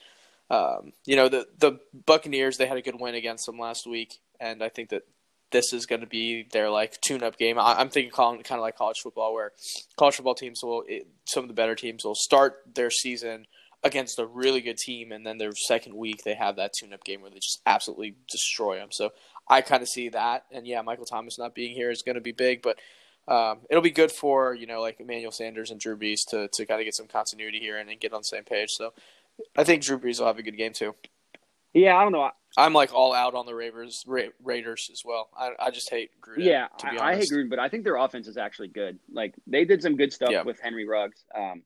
[0.51, 4.21] um, you know the the Buccaneers they had a good win against them last week,
[4.43, 5.03] and I think that
[5.53, 7.59] this is going to be their like tune-up game.
[7.59, 9.53] I, I'm thinking kind of like college football, where
[9.97, 13.47] college football teams will it, some of the better teams will start their season
[13.84, 17.20] against a really good team, and then their second week they have that tune-up game
[17.20, 18.88] where they just absolutely destroy them.
[18.90, 19.11] So
[19.49, 22.20] I kind of see that, and yeah, Michael Thomas not being here is going to
[22.20, 22.78] be big, but.
[23.28, 26.66] Um, it'll be good for you know like Emmanuel Sanders and Drew Brees to, to
[26.66, 28.70] kind of get some continuity here and, and get on the same page.
[28.70, 28.95] So
[29.57, 30.97] I think Drew Brees will have a good game too.
[31.72, 32.32] yeah, I don't know.
[32.57, 35.31] I'm like all out on the Raiders, Ra- Raiders as well.
[35.37, 36.45] I, I just hate Gruden.
[36.45, 37.31] Yeah, to be I, I hate.
[37.31, 38.99] Gruden, but I think their offense is actually good.
[39.11, 40.43] Like they did some good stuff Yeah.
[40.43, 41.25] with Henry Ruggs.
[41.35, 41.63] Um,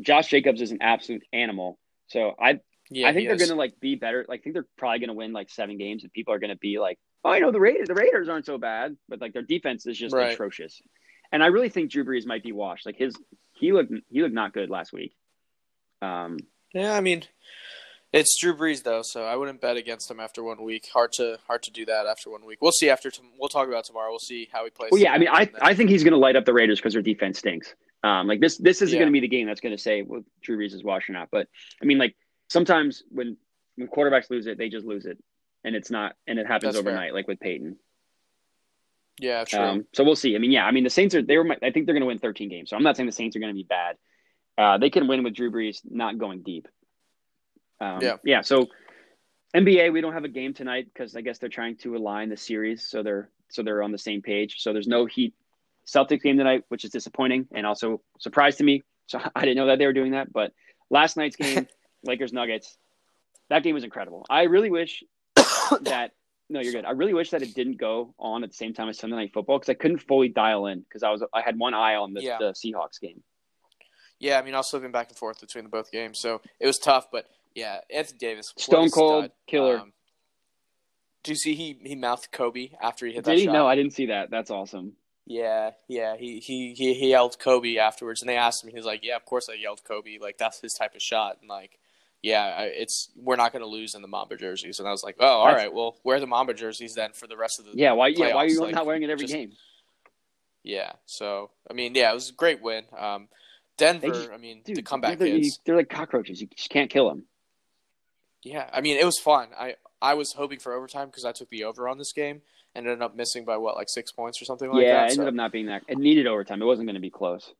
[0.00, 1.78] Josh Jacobs is an absolute animal.
[2.08, 2.60] So I
[2.90, 3.48] Yeah, I think they're is.
[3.48, 4.26] gonna like be better.
[4.28, 6.78] Like I think they're probably gonna win like seven games, and people are gonna be
[6.78, 7.88] like, "Oh, I know the Raiders.
[7.88, 10.32] The Raiders aren't so bad," but like their defense is just Right.
[10.34, 10.80] atrocious.
[11.32, 12.84] And I really think Drew Brees might be washed.
[12.86, 13.16] Like his
[13.52, 15.16] he looked he looked not good last week.
[16.02, 16.38] Um,
[16.74, 17.22] Yeah, I mean,
[18.12, 20.88] it's Drew Brees though, so I wouldn't bet against him after one week.
[20.92, 22.58] Hard to hard to do that after one week.
[22.62, 23.10] We'll see after.
[23.10, 24.10] Tom- we'll talk about tomorrow.
[24.10, 24.90] We'll see how he plays.
[24.92, 27.02] well, yeah, I mean, I I think he's gonna light up the Raiders because their
[27.02, 27.74] defense stinks.
[28.04, 29.00] Um, like this this isn't Yeah.
[29.02, 31.28] gonna be the game that's gonna say well, Drew Brees is washed or not.
[31.30, 31.48] But
[31.82, 32.14] I mean, like
[32.48, 33.36] sometimes when
[33.76, 35.18] when quarterbacks lose it, they just lose it,
[35.64, 36.92] and it's not, and it happens That's fair.
[36.92, 37.76] overnight, like with Peyton.
[39.18, 39.58] yeah, true.
[39.60, 40.34] Um, so we'll see.
[40.34, 41.44] I mean, yeah, I mean the Saints are they were.
[41.44, 42.70] my- I think they're going to win 13 games.
[42.70, 43.96] So I'm not saying the Saints are going to be bad.
[44.58, 46.68] Uh, they can win with Drew Brees not going deep.
[47.80, 48.16] Um, Yeah.
[48.24, 48.40] yeah.
[48.42, 48.68] So
[49.54, 52.36] NBA, we don't have a game tonight because I guess they're trying to align the
[52.36, 54.56] series so they're so they're on the same page.
[54.58, 55.34] So there's no Heat
[55.86, 58.82] Celtics game tonight, which is disappointing and also surprise to me.
[59.06, 60.32] So I didn't know that they were doing that.
[60.32, 60.52] But
[60.90, 61.66] last night's game,
[62.04, 62.76] Lakers Nuggets.
[63.48, 64.26] that game was incredible.
[64.28, 65.02] I really wish
[65.82, 66.12] that
[66.48, 66.84] no, you're good.
[66.84, 69.32] I really wish that it didn't go on at the same time as Sunday Night
[69.32, 72.14] Football because I couldn't fully dial in because I was I had one eye on
[72.14, 72.38] the, Yeah.
[72.38, 73.22] the Seahawks game.
[74.20, 76.66] Yeah, I mean, I was flipping back and forth between the both games, so it
[76.66, 77.08] was tough.
[77.10, 77.26] But
[77.56, 79.32] yeah, Anthony Davis, Stone cold stud.
[79.48, 79.78] killer.
[79.80, 79.92] Um,
[81.24, 83.44] do you see he he mouthed Kobe after he hit that Did he?
[83.46, 83.52] shot?
[83.52, 84.30] No, I didn't see that.
[84.30, 84.92] That's awesome.
[85.26, 86.16] Yeah, yeah.
[86.16, 88.70] He, he he he yelled Kobe afterwards, and they asked him.
[88.70, 90.18] He was like, "Yeah, of course I yelled Kobe.
[90.20, 91.80] Like that's his type of shot." And like,
[92.22, 94.78] yeah, it's we're not going to lose in the Mamba jerseys.
[94.78, 95.74] And I was like, "Oh, all That's- right.
[95.74, 98.08] Well, wear the Mamba jerseys then for the rest of the Yeah, why?
[98.08, 99.50] Yeah, why are you like, not wearing it every just- game?
[100.62, 100.92] Yeah.
[101.06, 102.84] So I mean, yeah, it was a great win.
[102.96, 103.26] Um,
[103.76, 104.08] Denver.
[104.08, 105.58] just- I mean, Dude, the comeback they're, kids.
[105.64, 106.40] they're like cockroaches.
[106.40, 107.24] You just can't kill them.
[108.46, 109.48] Yeah, I mean, it was fun.
[109.58, 112.42] I I was hoping for overtime because I took the over on this game
[112.74, 115.06] and ended up missing by what like six points or something like yeah, that.
[115.08, 115.82] it ended so- up not being that.
[115.88, 116.62] It needed overtime.
[116.62, 117.52] It wasn't going to be close.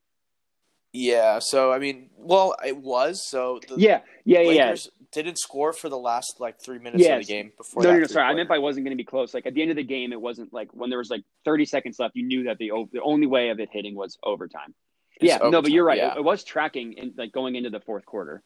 [0.93, 1.41] Yeah.
[1.41, 3.29] So I mean, well, it was.
[3.29, 4.51] So the Yeah, yeah, yeah.
[4.53, 4.77] yeah.
[5.13, 7.83] Didn't score for the last like three minutes of the game before.
[7.83, 8.07] No, that no, no.
[8.07, 9.35] Sorry, I meant by wasn't going to be close.
[9.35, 11.65] Like at the end of the game, it wasn't like when there was like 30
[11.65, 12.15] seconds left.
[12.15, 14.75] You knew that the the only way of it hitting was overtime.
[15.17, 15.99] It's yeah, no, but you're right.
[15.99, 16.13] yeah.
[16.13, 18.43] It, it was tracking in like going into the fourth quarter.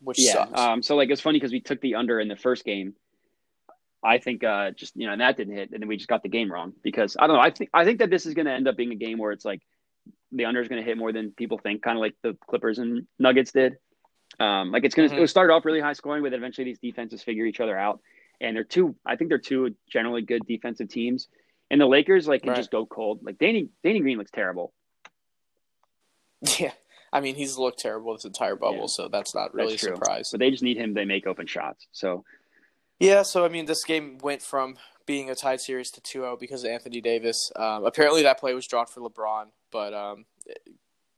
[0.00, 0.32] Which Yeah.
[0.32, 0.58] sucks.
[0.60, 0.82] Um.
[0.82, 2.94] So like it's funny because we took the under in the first game.
[4.02, 6.22] I think uh just you know and that didn't hit and then we just got
[6.22, 8.46] the game wrong because I don't know I think I think that this is going
[8.46, 9.60] to end up being a game where it's like
[10.30, 12.78] the under is going to hit more than people think kind of like the Clippers
[12.78, 13.76] and Nuggets did.
[14.38, 15.22] Um, like it's going to Mhm.
[15.22, 18.00] it start off really high scoring, but eventually these defenses figure each other out,
[18.40, 18.94] and they're two.
[19.04, 21.28] I think they're two generally good defensive teams,
[21.70, 22.56] and the Lakers like can Right.
[22.58, 23.20] just go cold.
[23.24, 24.72] Like Danny Danny Green looks terrible.
[26.58, 26.72] yeah.
[27.12, 28.86] I mean, he's looked terrible this entire bubble, Yeah.
[28.86, 30.30] so that's not really That's a surprise.
[30.30, 30.94] But they just need him.
[30.94, 31.86] They make open shots.
[31.92, 32.24] So
[32.98, 36.64] Yeah, so I mean, this game went from being a tied series to 2-0 because
[36.64, 37.50] of Anthony Davis.
[37.56, 40.26] Um, apparently, that play was drawn for LeBron, but um,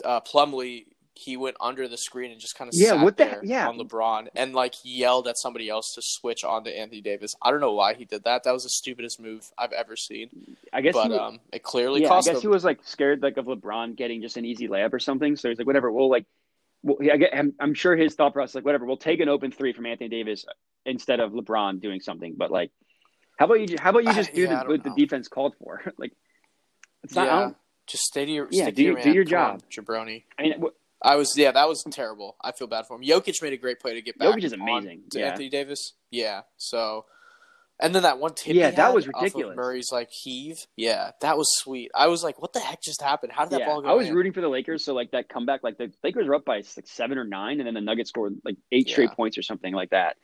[0.04, 3.24] uh, Plumlee he went under the screen and just kind of Yeah, sat what the-
[3.24, 3.68] there yeah.
[3.68, 7.34] on LeBron and like yelled at somebody else to switch on to Anthony Davis.
[7.42, 8.44] I don't know why he did that.
[8.44, 10.56] That was the stupidest move I've ever seen.
[10.72, 12.40] I guess But he, um, it clearly yeah, I guess him.
[12.40, 15.36] he was like scared like of LeBron getting just an easy layup or something.
[15.36, 15.90] So he's like, whatever.
[15.92, 16.26] We'll like,
[16.82, 18.86] well, I get, I'm, I'm sure his thought process like, whatever.
[18.86, 20.44] We'll take an open three from Anthony Davis
[20.86, 22.34] instead of LeBron doing something.
[22.38, 22.70] But like,
[23.36, 23.76] how about you?
[23.80, 25.82] How about you just do yeah, the, don't what the defense called for?
[25.98, 26.12] like,
[27.02, 27.26] it's not.
[27.26, 27.50] Yeah,
[27.86, 29.84] just stay to your Yeah, stick do to your your- do your Come on, job.
[29.86, 30.24] Jabroni.
[30.38, 32.36] I mean, wh- I was yeah, that was terrible.
[32.42, 33.02] I feel bad for him.
[33.02, 34.28] Jokic made a great play to get back.
[34.28, 35.28] Jokic is amazing, to yeah.
[35.28, 35.94] Anthony Davis.
[36.10, 36.42] Yeah.
[36.58, 37.06] So,
[37.80, 38.54] and then that one tip.
[38.54, 39.56] Yeah, that was off of ridiculous.
[39.56, 40.56] Murray's like heave.
[40.76, 41.90] Yeah, that was sweet.
[41.94, 43.32] I was like, what the heck just happened?
[43.32, 43.88] How did that yeah, ball go?
[43.88, 44.14] I was in?
[44.14, 44.84] rooting for the Lakers.
[44.84, 47.66] So like that comeback, like the Lakers were up by like seven or nine, and
[47.66, 50.16] then the Nuggets scored like eight straight points or something like that.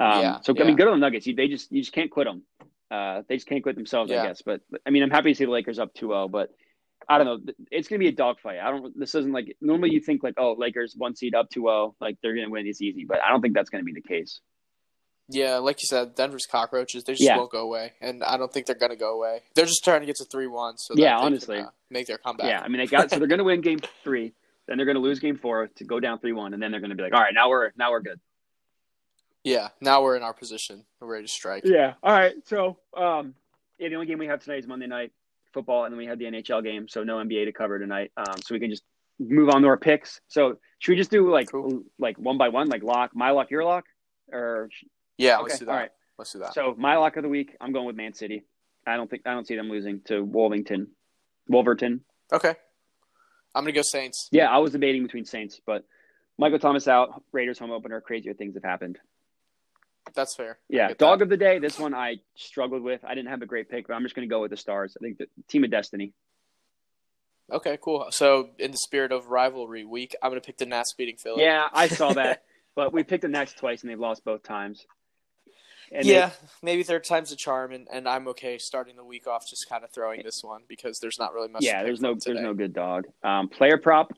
[0.00, 1.26] Um, Yeah, so I mean, good on the Nuggets.
[1.26, 2.42] You, they just you just can't quit them.
[2.90, 4.22] Uh, they just can't quit themselves, Yeah.
[4.22, 4.42] I guess.
[4.42, 6.50] But, but, I mean, I'm happy to see the Lakers up 2-0, but
[7.08, 7.52] I don't know.
[7.70, 8.58] It's gonna be a dogfight.
[8.58, 8.98] I don't.
[8.98, 12.34] This isn't like normally you think like oh Lakers one seed up 2-0, like they're
[12.34, 12.66] gonna win.
[12.66, 14.40] It's easy, but I don't think that's gonna be the case.
[15.28, 17.04] Yeah, like you said, Denver's cockroaches.
[17.04, 17.36] They just Yeah.
[17.36, 19.42] won't go away, and I don't think they're gonna go away.
[19.54, 20.78] They're just trying to get to three one.
[20.78, 21.58] So Yeah, they can, honestly.
[21.58, 22.46] uh, make their comeback.
[22.48, 24.32] Yeah, I mean they got so they're gonna win game three,
[24.66, 27.02] then they're gonna lose game four to go down 3-1, and then they're gonna be
[27.04, 28.20] like all right now we're now we're good.
[29.44, 29.68] Yeah.
[29.80, 30.84] Now we're in our position.
[31.00, 31.62] We're ready to strike.
[31.64, 31.94] Yeah.
[32.02, 32.34] All right.
[32.46, 33.34] So, um,
[33.78, 35.12] yeah, the only game we have tonight is Monday night
[35.56, 36.86] football, and then we have the NHL game.
[36.88, 38.12] So no NBA to cover tonight.
[38.16, 38.82] Um, so we can just
[39.18, 40.20] move on to our picks.
[40.28, 41.82] So should we just do like Cool.
[41.98, 43.84] like one by one, like lock my lock, your lock,
[44.30, 44.68] or
[45.18, 45.36] Yeah.
[45.36, 45.70] okay, Let's do that.
[45.72, 45.90] all right.
[46.18, 46.54] Let's do that.
[46.54, 48.44] So my lock of the week, I'm going with Man City.
[48.86, 50.88] I don't think I don't see them losing to Wolverhampton.
[51.48, 52.02] Wolverton.
[52.32, 52.54] Okay.
[53.54, 54.28] I'm gonna go Saints.
[54.32, 55.84] Yeah, I was debating between Saints, but
[56.38, 58.00] Michael Thomas out, Raiders home opener.
[58.02, 58.98] Crazier things have happened.
[60.14, 60.58] That's fair.
[60.68, 61.24] Yeah, dog that.
[61.24, 61.58] of the day.
[61.58, 63.04] This one I struggled with.
[63.04, 64.96] I didn't have a great pick, but I'm just going to go with the Stars.
[64.98, 66.12] I think the team of destiny.
[67.50, 68.06] Okay, cool.
[68.10, 71.44] So, in the spirit of rivalry week, I'm going to pick the Nats beating Philly.
[71.44, 72.42] Yeah, I saw that,
[72.74, 74.84] but we picked the Nats twice and they've lost both times.
[75.92, 76.30] And they- yeah,
[76.62, 79.84] maybe third time's a charm, and, and I'm okay starting the week off just kind
[79.84, 81.62] of throwing this one because there's not really much.
[81.62, 81.84] yeah.
[81.84, 83.04] There's no there's no good dog.
[83.22, 84.12] Um, player prop.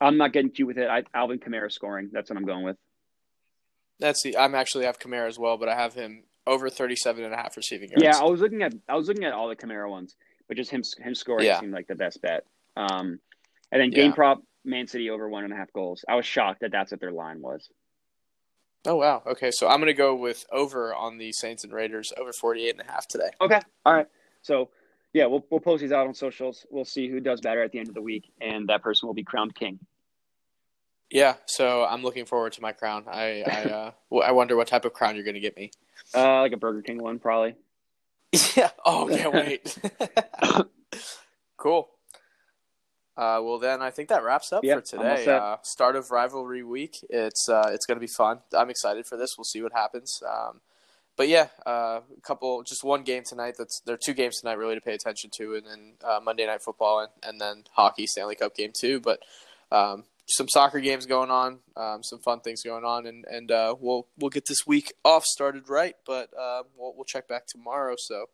[0.00, 0.88] I'm not getting cute with it.
[0.90, 2.10] I, Alvin Kamara scoring.
[2.12, 2.76] That's what I'm going with.
[4.00, 4.36] That's the.
[4.36, 7.56] I'm actually have Kamara as well, but I have him over 37 and a half
[7.56, 8.02] receiving yards.
[8.02, 10.16] Yeah, I was looking at I was looking at all the Kamara ones,
[10.48, 11.60] but just him him scoring Yeah.
[11.60, 12.44] seemed like the best bet.
[12.76, 13.20] Um,
[13.72, 14.14] and then game Yeah.
[14.14, 16.04] prop Man City over one and a half goals.
[16.08, 17.68] I was shocked that that's what their line was.
[18.86, 19.22] Oh wow.
[19.26, 22.70] Okay, so I'm going to go with over on the Saints and Raiders over 48
[22.78, 23.30] and a half today.
[23.40, 23.60] Okay.
[23.86, 24.06] All right.
[24.42, 24.68] So,
[25.14, 26.66] yeah, we'll we'll post these out on socials.
[26.70, 29.14] We'll see who does better at the end of the week, and that person will
[29.14, 29.78] be crowned king.
[31.14, 33.04] Yeah, so I'm looking forward to my crown.
[33.06, 33.62] I I,
[34.12, 35.70] uh, I wonder what type of crown you're going to get me.
[36.12, 37.54] Uh, like a Burger King one, probably.
[38.56, 38.70] Yeah.
[38.84, 39.78] Oh, can't wait.
[41.56, 41.88] cool.
[43.16, 45.26] Uh, well, then I think that wraps up Yep, for today.
[45.28, 46.96] Uh, start of rivalry week.
[47.08, 48.40] It's uh, it's going to be fun.
[48.52, 49.38] I'm excited for this.
[49.38, 50.20] We'll see what happens.
[50.28, 50.62] Um,
[51.16, 53.54] but yeah, uh, a couple, just one game tonight.
[53.56, 56.44] That's there are two games tonight really to pay attention to, and then uh, Monday
[56.44, 58.98] night football and, and then hockey Stanley Cup game too.
[58.98, 59.20] But
[59.70, 63.74] um, some soccer games going on, um, some fun things going on, and and uh,
[63.78, 65.94] we'll we'll get this week off started right.
[66.06, 67.94] But uh, we'll we'll check back tomorrow.
[67.98, 68.26] So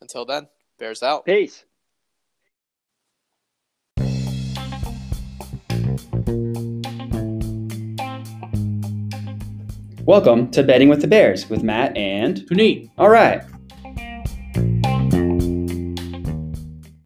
[0.00, 1.24] until then, Bears out.
[1.24, 1.64] Peace.
[10.04, 12.38] Welcome to Betting with the Bears with Matt and.
[12.48, 12.90] Puneet.
[12.98, 13.44] All right.